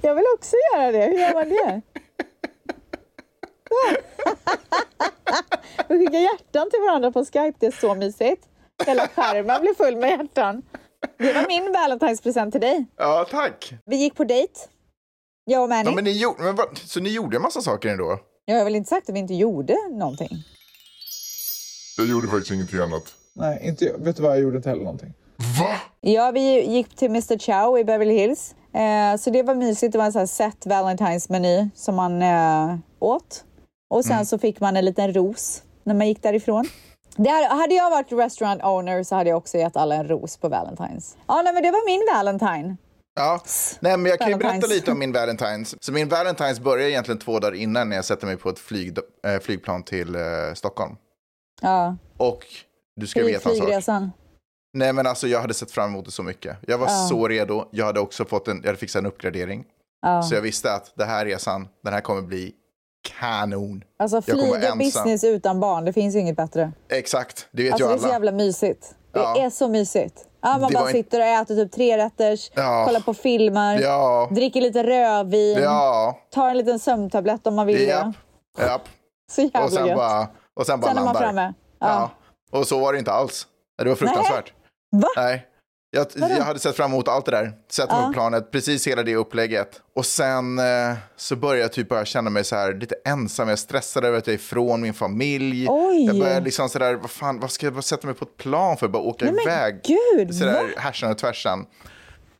[0.00, 1.04] Jag vill också göra det.
[1.04, 1.82] Hur gör man det?
[5.88, 7.52] Vi skickar hjärtan till varandra på Skype.
[7.58, 8.42] Det är så mysigt.
[8.86, 10.62] Hela skärmen blir full med hjärtan.
[11.18, 12.86] Det var min Valentine's-present till dig.
[12.96, 13.72] Ja, tack.
[13.86, 14.52] Vi gick på dejt.
[15.44, 15.90] Jag och Manny.
[15.90, 18.18] Ja, men ni gjorde, men vad, så ni gjorde en massa saker ändå?
[18.44, 20.44] Jag har väl inte sagt att vi inte gjorde någonting.
[21.96, 23.14] Jag gjorde faktiskt ingenting annat.
[23.34, 23.98] Nej, inte jag.
[23.98, 24.32] Vet du vad?
[24.32, 25.14] Jag gjorde inte heller någonting.
[26.00, 28.54] Ja, vi gick till Mr Chow i Beverly Hills.
[28.74, 29.92] Eh, så det var mysigt.
[29.92, 33.44] Det var en sån här set Valentine's-meny som man eh, åt.
[33.90, 36.68] Och sen så fick man en liten ros när man gick därifrån.
[37.16, 40.36] Det hade, hade jag varit restaurant owner så hade jag också gett alla en ros
[40.36, 41.16] på Valentine's.
[41.26, 42.76] Ja, nej, men det var min Valentine.
[43.14, 43.40] Ja,
[43.80, 45.74] nej men jag kan ju berätta lite om min Valentines.
[45.84, 48.98] Så min Valentines börjar egentligen två dagar innan när jag sätter mig på ett flyg,
[49.26, 50.20] eh, flygplan till eh,
[50.54, 50.96] Stockholm.
[51.62, 52.44] Ja, Och
[52.96, 53.64] du ska flyg, veta en sak.
[53.64, 54.12] flygresan.
[54.72, 56.56] Nej men alltså jag hade sett fram emot det så mycket.
[56.66, 57.06] Jag var Ja.
[57.08, 57.68] så redo.
[57.70, 59.64] Jag hade också fått en, jag hade fixat en uppgradering.
[60.02, 60.22] Ja.
[60.22, 62.52] Så jag visste att det här resan, den här kommer bli
[63.08, 63.84] kanon.
[63.98, 66.72] Alltså flyga business utan barn, det finns inget bättre.
[66.90, 68.14] Exakt, det vet Alltså ju det är så alla.
[68.14, 68.94] jävla mysigt.
[69.12, 69.36] Det Ja.
[69.38, 70.24] är så mysigt.
[70.42, 72.84] Ja, man Det bara en- sitter och äter typ tre rätters, Ja.
[72.86, 74.28] kollar på filmer, Ja.
[74.30, 77.84] dricker lite rödvin, Ja, tar en liten sömntablett om man vill det.
[78.58, 78.82] japp.
[79.32, 79.96] Så jävla Och sen gött.
[79.96, 81.20] bara, och sen bara Sen är man landar.
[81.20, 81.54] framme.
[81.80, 82.10] Ja.
[82.52, 83.46] Och så var det inte alls.
[83.82, 84.52] Det var fruktansvärt.
[84.96, 85.08] Va?
[85.16, 85.46] Nej.
[85.90, 87.52] Jag, jag hade sett fram emot allt det där.
[87.70, 88.06] Sett mig Ja.
[88.06, 89.80] på planet, precis hela det upplägget.
[89.94, 90.64] Och sen eh,
[91.16, 93.48] så började jag typ börja känna mig så här lite ensam.
[93.48, 95.66] Jag stressade över att jag är ifrån min familj.
[95.68, 96.04] Oj.
[96.06, 98.36] Jag började liksom så där, vad fan, vad ska jag bara sätta mig på ett
[98.36, 98.88] plan för?
[98.88, 99.80] Bara åka Nej, iväg.
[99.84, 101.66] gud, så där härsan och tvärsan.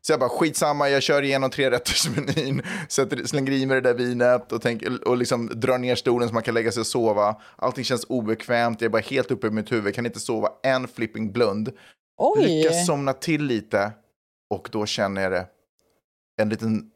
[0.00, 3.98] Så jag bara skitsamma, jag kör igenom tre rättersmenyn, sätter, slänger i mig det där
[3.98, 7.36] vinet och, tänk, och liksom drar ner stolen så man kan lägga sig och sova.
[7.56, 10.88] Allting känns obekvämt, jag är bara helt uppe i mitt huvud, kan inte sova en
[10.88, 11.70] flipping blund.
[12.18, 12.42] Oj!
[12.42, 13.92] Lyckas somna till lite
[14.50, 15.46] och då känner jag det.
[16.42, 16.90] En liten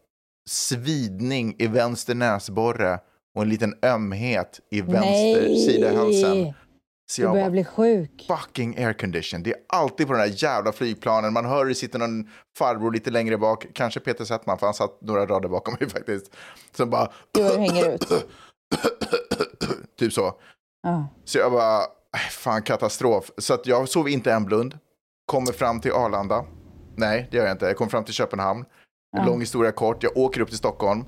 [0.51, 2.99] svidning i vänster näsborre
[3.35, 5.59] och en liten ömhet i vänster Nej.
[5.67, 6.53] sida halsen.
[7.11, 8.25] Så Du jag börjar bara, bli sjuk.
[8.29, 9.43] fucking aircondition.
[9.43, 11.33] Det är alltid på den där jävla flygplanen.
[11.33, 13.67] Man hör det sitter någon farbror lite längre bak.
[13.75, 16.33] Kanske Peter Settman, för han satt några rader bakom mig faktiskt.
[16.77, 17.13] Som bara...
[17.33, 18.09] Du hänger ut.
[19.99, 20.35] typ så.
[20.83, 21.09] Ja.
[21.25, 23.31] Så jag bara, "Äh, fan katastrof.
[23.39, 24.79] Så att jag sov inte en blund.
[25.33, 26.45] Kommer fram till Arlanda.
[26.97, 27.67] Nej, det gör jag inte.
[27.67, 28.65] Jag kommer fram till Köpenhamn.
[29.17, 29.25] Ja.
[29.27, 30.03] Lång historia kort.
[30.03, 31.05] Jag åker upp till Stockholm.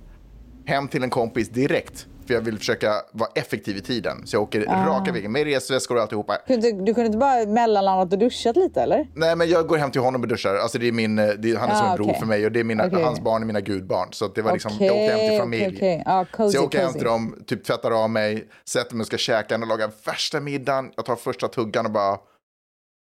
[0.67, 2.07] Hem till en kompis direkt.
[2.27, 4.27] För jag vill försöka vara effektiv i tiden.
[4.27, 4.87] Så jag åker Ah.
[4.87, 6.37] raka vägen med resväskor och alltihopa.
[6.47, 9.07] Kunde, du kunde inte bara mellanlandat och duschat lite eller?
[9.15, 10.55] Nej, men jag går hem till honom och duschar.
[10.55, 12.21] Alltså det är min, eh, det är, han är Ja, som en bror okej.
[12.21, 13.03] för mig och det är mina, Okej.
[13.03, 14.09] hans barn är mina gudbarn.
[14.13, 16.03] Så det var liksom, jag åkte hem till familj.
[16.07, 16.99] Ja, cozy, så jag åker hem cozy.
[16.99, 20.91] till dem, typ tvättar av mig, sätter mig och ska käka och lagar värsta middagen.
[20.97, 22.17] Jag tar första tuggan och bara,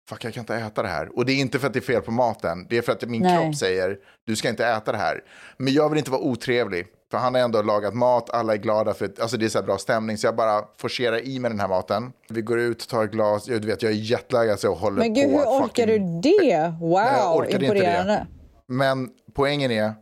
[0.10, 1.18] fuck jag kan inte äta det här.
[1.18, 3.10] Och det är inte för att det är fel på maten, det är för att
[3.10, 3.44] min Nej.
[3.46, 5.24] kropp säger, du ska inte äta det här.
[5.58, 8.94] Men jag vill inte vara otrevlig, för han har ändå lagat mat, alla är glada
[8.94, 10.18] för att, alltså det är så här bra stämning.
[10.18, 12.12] Så jag bara forcerar i mig den här maten.
[12.30, 14.98] Vi går ut, tar ett glas, jag, du vet jag är jetlaggad så jag håller
[14.98, 15.32] Men gud, på.
[15.32, 16.74] hur att orkar fucking- du det?
[16.82, 17.80] Wow, Nej, jag orkade inte det.
[17.80, 18.28] imponerande.
[18.68, 19.94] Men poängen är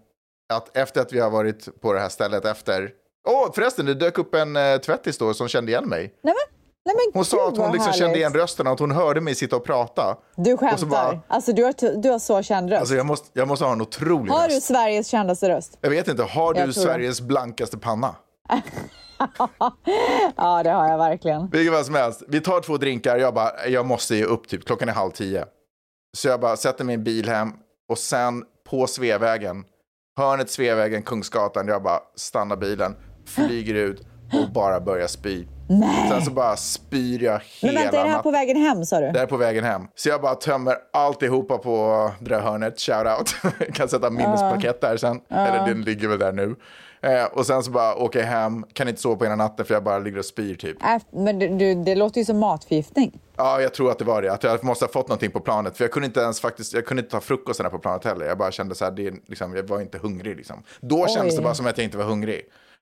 [0.54, 2.90] att efter att vi har varit på det här stället efter...
[3.28, 6.00] Åh, oh, förresten, det dök upp en uh, tvättis då som kände igen mig.
[6.24, 8.80] Nej men, nej men Hon sa att hon vad liksom kände igen rösten och att
[8.80, 10.18] hon hörde mig sitta och prata.
[10.36, 10.88] Du Och så skämtar?
[10.88, 12.80] bara- Alltså du har, du har så känd röst.
[12.80, 14.68] Alltså jag måste, jag måste ha en otrolig har du röst.
[14.68, 15.78] Sveriges kändaste röst?
[15.82, 16.90] Jag vet inte, har Jag du tror det.
[16.92, 18.16] Sveriges blankaste panna?
[20.36, 21.50] Ja, det har jag verkligen.
[21.50, 22.24] Vilket fall som helst.
[22.28, 25.46] Vi tar två drinkar, jag bara, jag måste ge upp typ, klockan är halv tio.
[26.18, 27.50] Så jag bara sätter min bil hem
[27.90, 29.64] och sen på Sveavägen,
[30.18, 32.96] hörnet Sveavägen, Kungsgatan, jag bara stannar bilen,
[33.28, 34.02] flyger ut
[34.34, 35.48] och bara börjar spy.
[35.80, 36.10] Nej.
[36.10, 39.00] Sen så bara spyr jag Men hela vänta, är det här på vägen hem sa
[39.00, 39.12] du?
[39.12, 39.88] Det här är på vägen hem.
[39.96, 42.80] Så jag bara tömmer alltihopa på det där hörnet.
[42.80, 43.56] Shout out.
[43.74, 45.22] kan sätta minnesplakett där sen.
[45.30, 46.56] Eller den ligger väl där nu.
[47.04, 48.66] Eh, och sen så bara åker jag hem.
[48.74, 50.84] Kan inte sova på ena natten för jag bara ligger och spyr typ.
[50.84, 53.20] Äh, men du, du, det låter ju som matförgiftning.
[53.38, 54.34] Ja, jag tror att det var det.
[54.34, 55.78] Att jag måste ha fått någonting på planet.
[55.78, 58.26] För jag kunde inte ens faktiskt, jag kunde inte ta frukosten här på planet heller.
[58.26, 60.64] Jag bara kände så här, det, liksom, jag var inte hungrig liksom.
[60.82, 61.44] Då kändes det Oj.
[61.44, 62.42] bara som att jag inte var hungrig.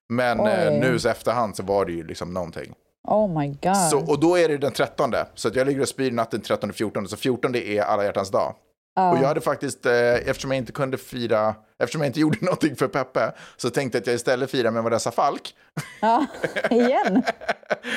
[0.09, 2.73] Men eh, nu så efterhand så var det ju liksom någonting.
[3.07, 3.77] Oh my god.
[3.77, 5.13] Så, och då är det den 13.
[5.35, 7.05] Så att jag ligger och spyr natten 13-14.
[7.05, 8.55] Så 14 är alla hjärtans dag.
[8.95, 9.11] Ja.
[9.11, 12.75] Och jag hade faktiskt, eh, eftersom jag inte kunde fira, eftersom jag inte gjorde någonting
[12.75, 15.55] för Peppe, så tänkte jag att jag istället firar med Vanessa Falk.
[16.01, 16.25] Ja,
[16.69, 17.23] igen.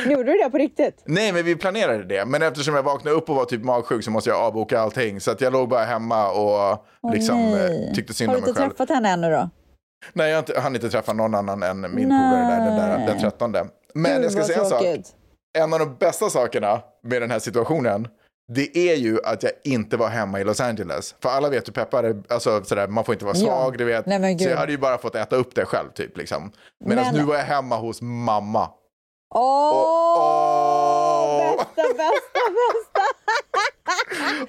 [0.07, 1.03] Gjorde du det på riktigt?
[1.07, 2.25] Nej, men vi planerade det.
[2.25, 5.21] Men eftersom jag vaknade upp och var typ magsjuk så måste jag avboka allting.
[5.21, 7.89] Så att jag låg bara hemma och Åh, liksom nej.
[7.89, 8.71] eh, tyckte synd Har om du mig inte själv.
[8.71, 9.51] träffat henne ännu då?
[10.13, 13.21] Nej, jag inte, hann inte träffa någon annan än min polare där, den, där, den
[13.21, 13.53] 13.
[13.95, 14.83] Men Gud, jag ska säga en sak.
[15.59, 18.09] En av de bästa sakerna med den här situationen,
[18.53, 21.15] det är ju att jag inte var hemma i Los Angeles.
[21.23, 23.45] För alla vet hur peppar är, alltså sådär, man får inte vara Ja.
[23.47, 24.07] svag, du vet.
[24.07, 26.17] Nej, så jag hade ju bara fått äta upp det själv, typ.
[26.17, 26.53] Liksom.
[26.85, 28.69] Medan Men- nu var jag hemma hos mamma.
[29.35, 33.03] Åh, bästa, bästa, bästa!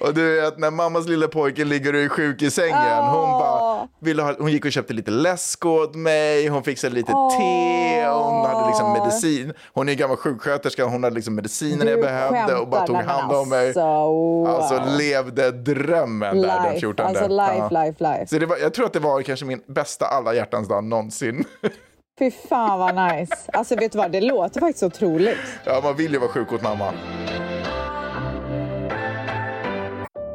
[0.00, 3.63] Och du vet, när mammas lilla pojke ligger och är sjuk i sängen, hon bara
[4.00, 8.24] ville ha, hon gick och köpte lite läsk åt mig, hon fixade lite te, och
[8.24, 9.52] hon hade liksom medicin.
[9.72, 12.96] Hon är ju gammal sjuksköterska, hon hade liksom medicinen jag Du behövde och bara tog
[12.96, 13.66] hand om mig.
[13.66, 14.46] alltså, wow.
[14.48, 17.06] Alltså levde drömmen där den Life, 14.
[17.06, 17.68] alltså life, Ja.
[17.84, 18.26] life, life.
[18.26, 21.44] Så det var, jag tror att det var kanske min bästa alla hjärtans dag någonsin.
[22.18, 23.34] Fy fan vad nice.
[23.52, 25.38] Alltså vet du vad, det låter faktiskt otroligt.
[25.64, 26.92] ja, man vill ju vara sjuk åt mamma.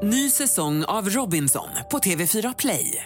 [0.03, 3.05] Ny säsong av Robinson på TV4 Play.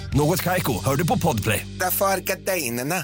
[0.13, 1.67] Något Kaiko, hör du på Podplay.
[1.79, 2.95] Därför är gardinerna.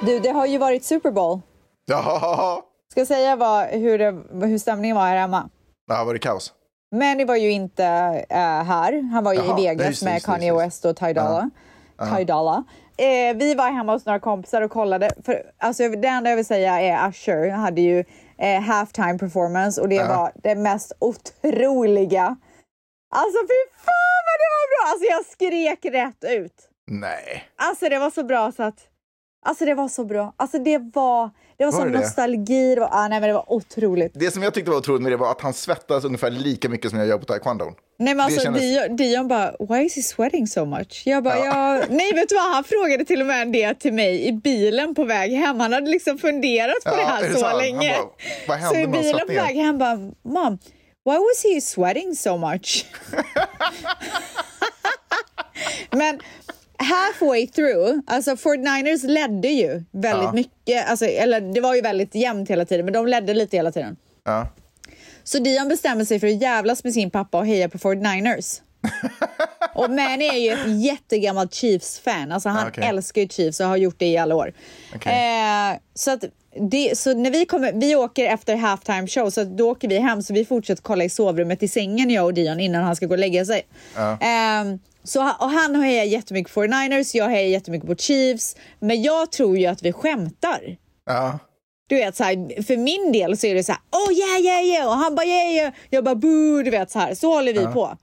[0.00, 1.40] Du, det har ju varit Super Bowl.
[1.86, 5.48] Ja, Ska jag säga vad, hur, det, hur stämningen var här hemma?
[5.88, 6.52] ja var det kaos?
[6.94, 7.84] Manny var ju inte
[8.30, 9.10] äh, här.
[9.12, 10.60] Han var ju Jaha, i Vegas just med just Kanye just.
[10.60, 11.50] West och Ty Dolla.
[11.98, 12.16] Ja.
[12.16, 12.64] Ty Dolla.
[12.96, 15.10] Eh, vi var hemma hos några kompisar och kollade.
[15.24, 18.04] För, alltså, det enda jag vill säga är Usher hade ju
[18.38, 20.08] eh, halftime performance och det Ja.
[20.08, 22.36] var det mest otroliga.
[23.14, 24.92] Alltså fy fan det var bra!
[24.92, 26.54] Alltså jag skrek rätt ut.
[26.90, 27.44] Nej.
[27.56, 28.78] Alltså det var så bra så att...
[29.46, 30.34] Alltså det var så bra.
[30.36, 31.30] Alltså det var...
[31.56, 32.74] Det var, Var sån det nostalgi.
[32.74, 34.12] Det var, ah, nej men det var otroligt.
[34.14, 36.90] Det som jag tyckte var otroligt med det var att han svettas ungefär lika mycket
[36.90, 37.64] som jag gör på taekwondo.
[37.98, 41.02] Nej men alltså kändes- Dion, Dion bara, why is he sweating so much?
[41.06, 41.76] Jag bara, Ja.
[41.76, 41.82] ja.
[41.88, 45.04] nej vet du vad, han frågade till och med det till mig i bilen på
[45.04, 45.60] väg hem.
[45.60, 47.58] Han hade liksom funderat på Ja, det är här så sant?
[47.58, 47.94] Länge.
[48.48, 50.58] bara, så i bilen på väg hem bara, mom,
[51.10, 52.86] why was he sweating so much?
[55.90, 56.20] men
[56.78, 60.32] halfway through, alltså 49ers ledde ju väldigt Ja.
[60.32, 63.72] mycket, alltså, eller det var ju väldigt jämnt hela tiden, men de ledde lite hela
[63.72, 63.96] tiden.
[64.24, 64.48] Ja.
[65.24, 68.60] Så Dion bestämmer sig för att jävlas med sin pappa och heja på 49ers.
[69.74, 72.32] och Manny är ju ett jättegammalt Chiefs-fan.
[72.32, 72.84] Alltså han Ah, okej.
[72.84, 74.52] älskar ju Chiefs och har gjort det i alla år.
[75.04, 76.24] Eh, så att
[76.70, 80.22] det, så när vi, kommer, vi åker efter halftime show, så då åker vi hem
[80.22, 83.14] så vi fortsätter kolla i sovrummet i sängen, jag och Dion, innan han ska gå
[83.14, 83.66] och lägga sig.
[83.96, 84.18] Ja.
[84.20, 88.56] Ehm, så, och han hejar jättemycket på 49ers, jag hejar jättemycket på Chiefs.
[88.80, 90.76] Men jag tror ju att vi skämtar.
[91.06, 91.38] Ja.
[91.88, 94.64] Du vet, så här, för min del så är det så här, oh yeah, yeah,
[94.66, 97.52] yeah, och han bara yeah, yeah, jag bara boo, du vet så här, så håller
[97.52, 97.72] vi Ja.
[97.72, 97.96] på.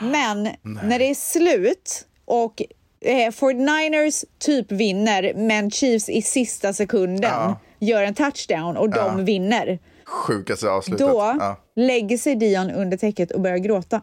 [0.00, 2.62] Men när det är slut och
[3.04, 7.58] eh, 49ers typ vinner, men Chiefs i sista sekunden Ja.
[7.78, 9.24] gör en touchdown och de Ja.
[9.24, 9.78] vinner.
[10.04, 11.06] Sjukaste avslutet.
[11.08, 11.56] Då Ja.
[11.76, 14.00] lägger sig Dion under täcket och börjar gråta.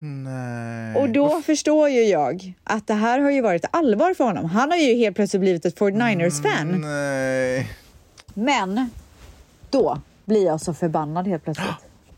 [0.00, 0.96] Nej.
[1.02, 4.44] Och då förstår ju jag att det här har ju varit allvar för honom.
[4.44, 6.74] Han har ju helt plötsligt blivit ett 49ers-fan.
[6.74, 7.64] Mm.
[8.34, 8.90] Men
[9.70, 11.68] då blir jag så förbannad helt plötsligt.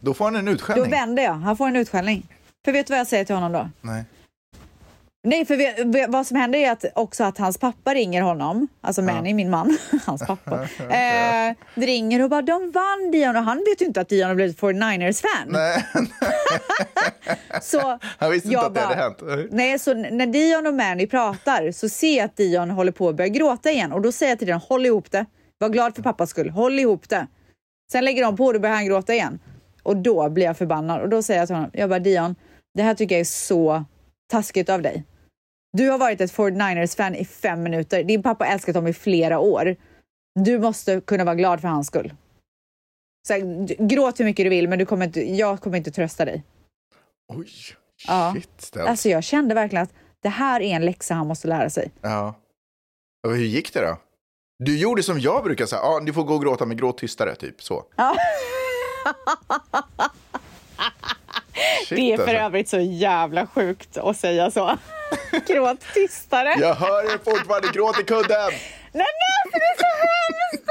[0.01, 0.91] Då får han en Då utskällning.
[0.91, 1.33] vänder jag.
[1.33, 2.27] Han får en utskällning.
[2.65, 3.71] För vet du vad jag säger till honom då?
[3.81, 4.05] Nej.
[5.23, 8.69] Nej, för vi, vi- vad som händer är att också att hans pappa ringer honom,
[8.81, 13.59] alltså Manny, min man, hans pappa, eh, ringer och bara de vann Dion och han
[13.59, 15.47] vet ju inte att Dion har blivit 49ers-fan.
[15.49, 15.85] Nej.
[17.63, 19.51] Så Han visste inte att det hade hänt.
[19.51, 23.15] Nej, så när Dion och Manny pratar så ser jag att Dion håller på att
[23.17, 25.27] börja gråta igen och då säger jag till Dion, håll ihop det.
[25.59, 27.27] Var glad för pappas skull, håll ihop det.
[27.93, 29.39] Sen lägger de på och då börjar han gråta igen.
[29.83, 32.35] Och då blir jag förbannad och då säger jag till honom, jag bara Dion,
[32.75, 33.85] det här tycker jag är så
[34.31, 35.05] taskigt av dig.
[35.73, 38.05] Du har varit ett 49ers-fan i fem minuter.
[38.05, 39.77] Din pappa har älskat dem i flera år.
[40.35, 42.15] Du måste kunna vara glad för hans skull.
[43.29, 46.25] Så här, gråt hur mycket du vill, men du kommer inte, jag kommer inte trösta
[46.25, 46.45] dig.
[47.33, 47.51] Oj.
[48.07, 48.33] Ja.
[48.35, 48.89] Shit, ställs.
[48.89, 51.91] Alltså jag kände verkligen att det här är en läxa han måste lära sig.
[52.01, 52.35] Ja.
[53.27, 53.99] Och hur gick det då?
[54.59, 57.35] Du gjorde som jag brukar säga, ah, du får gå och gråta men gråt tystare,
[57.35, 57.85] typ så.
[57.97, 58.17] Ja.
[61.87, 62.37] Shit, det är för alltså.
[62.37, 64.79] övrigt så jävla sjukt att säga så.
[65.47, 66.55] Gråt tystare.
[66.59, 68.51] Jag hör er fortfarande, gråt i kudden!
[68.93, 70.71] Nej, nej, för det är så hemskt!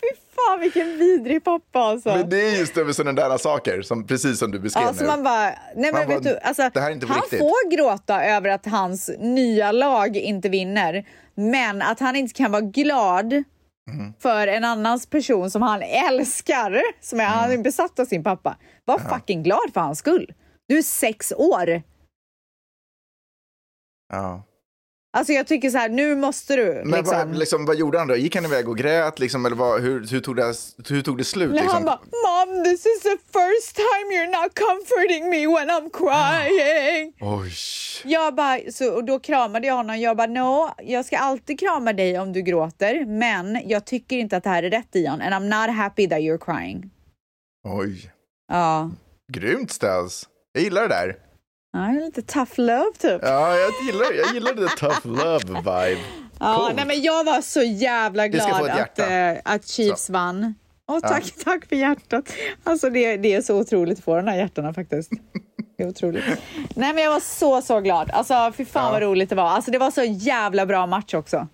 [0.00, 2.08] Fy fan vilken vidrig pappa alltså.
[2.08, 5.06] Men det är just över sådana där saker, som, precis som du beskrev Ja, nu.
[5.06, 7.22] man bara, nej men Man vet bara, du, alltså, det här är inte på han
[7.22, 7.38] riktigt.
[7.38, 12.62] får gråta över att hans nya lag inte vinner, men att han inte kan vara
[12.62, 13.44] glad
[13.88, 14.12] Mm.
[14.18, 17.60] för en annans person som han älskar, som är, han Mm.
[17.60, 18.56] är besatt av sin pappa.
[18.84, 20.34] Var fucking glad för hans skull.
[20.68, 21.82] Du är sex år.
[24.12, 24.42] Ja.
[25.16, 27.16] Alltså jag tycker så här, nu måste du Men liksom.
[27.16, 28.16] vad, liksom, vad gjorde han då?
[28.16, 29.18] Gick han iväg och grät?
[29.18, 30.54] Liksom, eller vad, hur, hur, tog det,
[30.88, 31.50] hur tog det slut?
[31.50, 31.70] Liksom?
[31.70, 37.12] han bara, Mom, this is the first time you're not comforting me when I'm crying.
[37.20, 37.52] Oj.
[38.04, 40.00] Jag bara, så, och då kramade jag honom.
[40.00, 44.36] Jag bara, no, jag ska alltid krama dig om du gråter, men jag tycker inte
[44.36, 45.20] att det här är rätt Ian.
[45.22, 46.90] And I'm not happy that you're crying.
[47.68, 48.10] Oj.
[48.48, 48.90] Ja,
[49.32, 50.28] Grymt ställs.
[50.52, 51.16] Jag gillar det där.
[51.72, 53.20] Ja lite tough love typ.
[53.22, 56.00] Ja, jag gillar, jag gillar det tough love vibe.
[56.40, 56.76] Ja, Coolt.
[56.76, 60.54] nej, men jag var så jävla glad att, eh, att Chiefs vann.
[60.90, 61.08] Åh, Ja.
[61.08, 62.24] tack, tack för hjärtat.
[62.64, 65.10] Alltså det, det är så otroligt att få de här hjärtarna faktiskt.
[65.76, 66.24] Det är otroligt.
[66.74, 68.10] Nej men jag var så, så glad.
[68.10, 68.90] Alltså fy fan Ja.
[68.92, 69.48] vad roligt det var.
[69.48, 71.46] Alltså det var så jävla bra match också.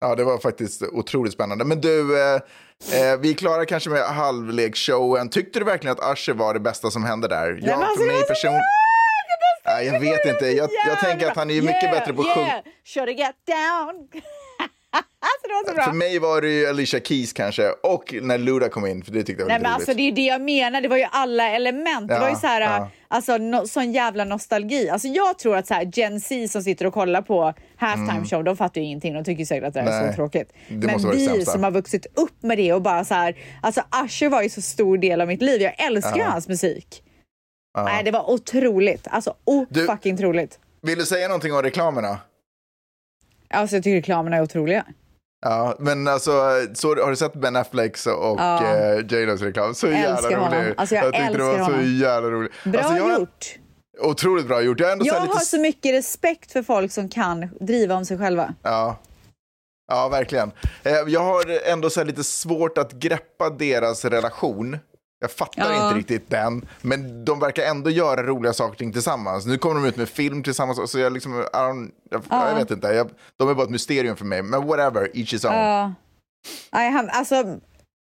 [0.00, 1.64] Ja, det var faktiskt otroligt spännande.
[1.64, 5.28] Men du, eh, eh, vi är klara kanske med halvleksshowen.
[5.28, 7.52] Tyckte du verkligen att Usher var det bästa som hände där?
[7.52, 8.52] men Jag, alltså, för mig så person...
[9.66, 10.46] Nej, jag vet inte.
[10.46, 12.38] Jag, jag tänker att han är ju mycket Yeah, bättre på att yeah.
[12.38, 12.62] sjunga.
[12.84, 14.08] Should I get down?
[15.68, 15.82] alltså.
[15.84, 19.22] För mig var det ju Alicia Keys kanske, och när Luda kom in, för det
[19.22, 19.74] tyckte jag var Nej men roligt.
[19.74, 22.08] alltså det är ju det jag menar, det var ju alla element.
[22.08, 22.88] det var ju Ja, så här, ja.
[23.08, 24.88] alltså no, sån jävla nostalgi.
[24.90, 28.24] Alltså jag tror att så här, Gen Z som sitter och kollar på halftime Mm.
[28.24, 29.14] show, de fattar ju ingenting.
[29.14, 30.52] De tycker säkert att det här är Nej, så tråkigt.
[30.68, 34.42] Men vi som har vuxit upp med det och bara så här, alltså Usher var
[34.42, 35.62] ju så stor del av mitt liv.
[35.62, 36.24] Jag älskar Ja.
[36.24, 37.02] hans musik.
[37.76, 37.84] Ja.
[37.84, 39.34] Nej det var otroligt, alltså
[39.68, 40.58] Du- fucking troligt.
[40.82, 42.18] Vill du säga någonting om reklamerna?
[43.50, 44.84] Alltså jag tycker reklamerna är otroliga.
[45.44, 46.30] Ja, men alltså,
[46.74, 48.64] så, har du sett Ben Afflecks och Ja.
[48.76, 49.74] eh, J.Los reklam?
[49.74, 50.62] Så Älskar jävla honom.
[50.64, 50.74] rolig.
[50.76, 51.98] Alltså, jag tyckte det var älskar så honom.
[51.98, 52.52] jävla roligt.
[52.64, 53.58] Bra alltså, jag, gjort.
[54.00, 54.80] Otroligt bra gjort.
[54.80, 55.34] Jag ändå så Jag här lite...
[55.36, 58.54] har så mycket respekt för folk som kan driva om sig själva.
[58.62, 58.98] Ja.
[59.88, 60.50] ja, verkligen.
[60.82, 64.78] Eh, Jag har ändå så lite svårt att greppa deras relation.
[65.18, 65.86] Jag fattar Ja.
[65.86, 69.46] inte riktigt den, men de verkar ändå göra roliga saker tillsammans.
[69.46, 71.48] Nu kommer de ut med film tillsammans, så jag, liksom, jag,
[72.30, 72.48] Ja.
[72.48, 72.86] jag vet inte.
[72.88, 75.52] Jag, de är bara ett mysterium för mig, men whatever, each his own.
[75.54, 75.92] Ja.
[76.72, 77.60] Nej, han, alltså,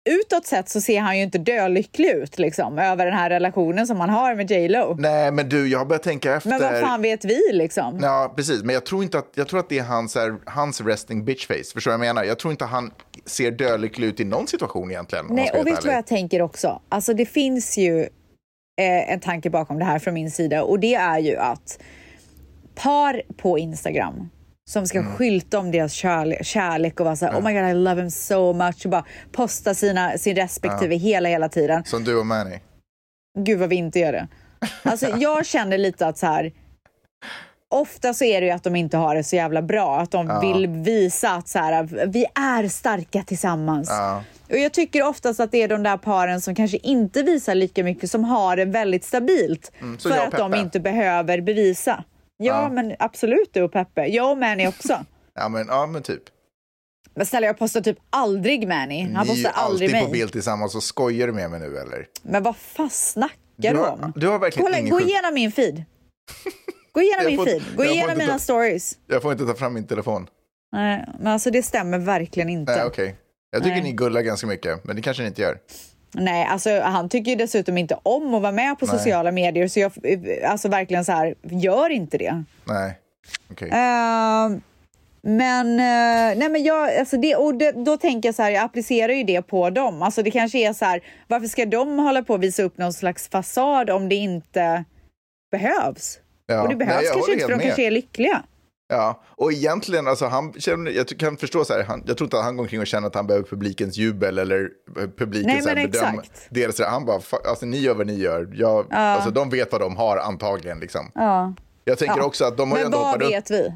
[0.06, 4.00] utåt sett så ser han ju inte dölycklig ut liksom, över den här relationen som
[4.00, 4.96] han har med J Lo.
[5.00, 6.50] Nej, men du, jag har börjat tänka efter.
[6.50, 8.00] Men vad fan vet vi liksom?
[8.02, 8.64] Ja, precis.
[8.64, 11.48] Men jag tror, inte att, jag tror att det är hans, här, hans resting bitch
[11.48, 11.74] face.
[11.74, 12.24] Förstår jag menar?
[12.24, 12.92] Jag tror inte han
[13.26, 15.26] ser dödlycklig ut i någon situation egentligen.
[15.30, 16.82] Nej, och vet du vad jag tänker också?
[16.90, 18.02] Alltså det finns ju
[18.82, 21.80] eh, en tanke bakom det här från min sida och det är ju att
[22.76, 24.30] par på Instagram
[24.70, 25.16] som ska Mm.
[25.16, 28.12] skylta om deras kärlek, kärlek och vara så här, oh my god I love him
[28.12, 31.00] so much och bara posta sina, sin respektive Ja.
[31.00, 31.84] hela, hela tiden.
[31.84, 32.60] Som du och Manny.
[33.40, 34.28] Gud vad vi inte gör det.
[34.84, 36.52] Alltså jag känner lite att så här.
[37.70, 40.00] Ofta så är det ju att de inte har det så jävla bra.
[40.00, 40.40] Att de Ja.
[40.40, 43.88] vill visa att så här, vi är starka tillsammans.
[43.90, 44.24] Ja.
[44.50, 47.84] Och jag tycker oftast att det är de där paren som kanske inte visar lika
[47.84, 49.72] mycket som har det väldigt stabilt.
[49.82, 52.04] Mm, för att de inte behöver bevisa.
[52.38, 52.70] Ja, Ja.
[52.70, 54.06] men absolut du och Peppe.
[54.06, 55.06] Jag och Manny också.
[55.38, 56.24] Ja, men, ja, men typ.
[57.16, 59.02] Men snälla jag postar typ aldrig Manny.
[59.02, 60.06] Han Ni är postar aldrig alltid mig.
[60.06, 62.08] på bild tillsammans och skojar du med mig nu eller?
[62.24, 64.14] Men vad fan snackar Du du har- om?
[64.16, 65.84] du har verkligen Kolla, ingen Gå igenom min feed.
[66.92, 67.64] Gå igenom min feed.
[67.76, 68.98] Gå igenom mina ta- stories.
[69.08, 70.28] Jag får inte ta fram min telefon.
[70.72, 72.76] Nej, men alltså det stämmer verkligen inte.
[72.76, 73.16] Nej, okej.
[73.52, 73.84] Jag tycker Nej.
[73.84, 75.58] ni gullar ganska mycket, men det kanske ni inte gör.
[76.18, 78.98] Nej, alltså han tycker ju dessutom inte om att vara med på Nej.
[78.98, 79.92] sociala medier så jag,
[80.46, 82.44] alltså verkligen så här, gör inte det.
[82.66, 82.98] Nej,
[83.52, 83.70] okej.
[83.74, 84.62] Ehm,
[85.22, 88.64] men, eh, nej men jag, alltså det, och det, då tänker jag så här, jag
[88.64, 90.02] applicerar ju det på dem.
[90.02, 92.94] Alltså det kanske är så här, varför ska de hålla på och visa upp någon
[92.94, 94.84] slags fasad om det inte
[95.52, 96.20] behövs?
[96.48, 96.62] Ja.
[96.62, 98.44] Och det behövs Nej, kanske inte för de kanske är lyckliga.
[98.88, 102.38] Ja, och egentligen, alltså han känner, jag kan förstå så här, han, jag tror inte
[102.38, 105.62] att han går omkring och känner att han behöver publikens jubel eller eh, publikens Nej,
[105.62, 106.20] så här, men bedöm.
[106.20, 106.48] exakt.
[106.50, 108.50] Dels, han bara, "Fa- alltså ni gör vad ni gör.
[108.54, 108.96] Jag, Ja.
[108.98, 110.80] alltså, de vet vad de har antagligen.
[110.80, 111.12] Liksom.
[111.16, 111.54] Ja.
[111.86, 112.26] Jag tänker Ja.
[112.26, 113.32] också att de har ju Men ändå vad hoppat upp.
[113.32, 113.74] vet vi?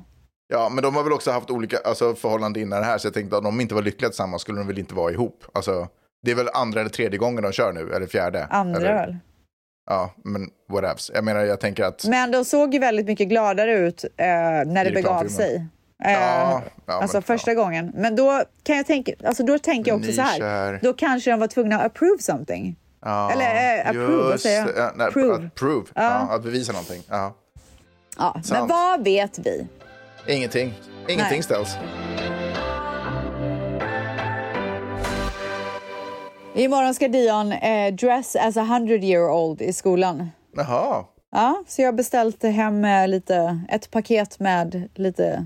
[0.53, 3.13] Ja, men de har väl också haft olika alltså, förhållanden innan det här, så jag
[3.13, 5.43] tänkte att om de inte var lyckliga tillsammans skulle de väl inte vara ihop.
[5.53, 5.87] Alltså,
[6.25, 8.45] det är väl andra eller tredje gången de kör nu, eller fjärde?
[8.45, 8.93] Andra eller?
[8.93, 9.17] väl?
[9.89, 11.11] Ja, men whatevs.
[11.13, 12.05] Jag menar, jag tänker att...
[12.05, 14.25] Men de såg ju väldigt mycket gladare ut eh,
[14.65, 15.55] när det begav sig.
[16.05, 17.91] Eh, Ja, ja, alltså men- första gången.
[17.95, 20.79] Men då kan jag tänka, alltså då tänker jag också så här.
[20.83, 22.75] Då kanske de var tvungna att approve something.
[23.05, 24.77] Ja, Eller, eh, approve, vad säger jag?
[24.77, 25.45] Ja, nej, Prove.
[25.47, 25.85] Att prove.
[25.95, 26.01] Ja.
[26.29, 26.35] Ja.
[26.35, 27.01] att bevisa någonting.
[27.09, 27.35] Ja.
[28.17, 29.67] Ja, men vad vet vi?
[30.27, 30.73] Ingenting.
[31.07, 31.43] Ingenting Nej.
[31.43, 31.77] ställs.
[36.59, 40.29] Imorgon ska Dion eh, dress as a hundred year old i skolan.
[40.55, 41.05] Jaha.
[41.31, 45.45] Ja, så jag har beställt hem eh, lite, ett paket med lite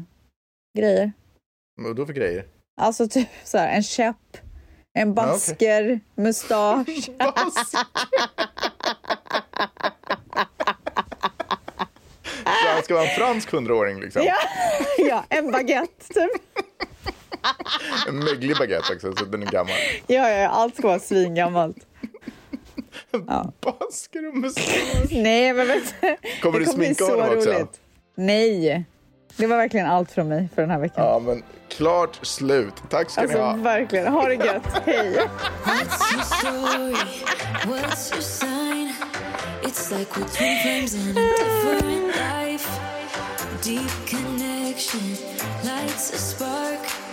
[0.78, 1.11] grejer.
[1.82, 2.45] Vad då för grejer?
[2.82, 4.38] Alltså typ så här, en käpp,
[4.93, 6.88] en basker, mustasch.
[12.43, 14.24] Så han ska vara en fransk hundraåring liksom?
[14.26, 14.36] ja,
[14.97, 16.32] ja, en baguette typ.
[18.08, 19.76] En möglig baguette också, så den är gammal.
[20.08, 21.78] Ja, ja, allt ska vara svingammalt.
[23.62, 25.08] Basker och mustasch.
[25.12, 27.50] Nej, men vet du, Kommer det du sminka honom också?
[27.50, 27.80] roligt.
[28.16, 28.86] Nej,
[29.38, 31.06] det var verkligen allt från mig för den här veckan.
[31.06, 32.74] Ja, men klart slut.
[32.89, 33.56] Tack ska Alltså ni ha.
[33.56, 34.64] verkligen, ha det gött.
[34.86, 35.20] Hej!
[35.66, 36.96] What's your story?
[37.66, 38.94] What's your sign?
[39.64, 42.70] It's like we're twin flames in a different life.
[43.64, 45.18] Deep connection
[45.64, 46.80] lights a spark.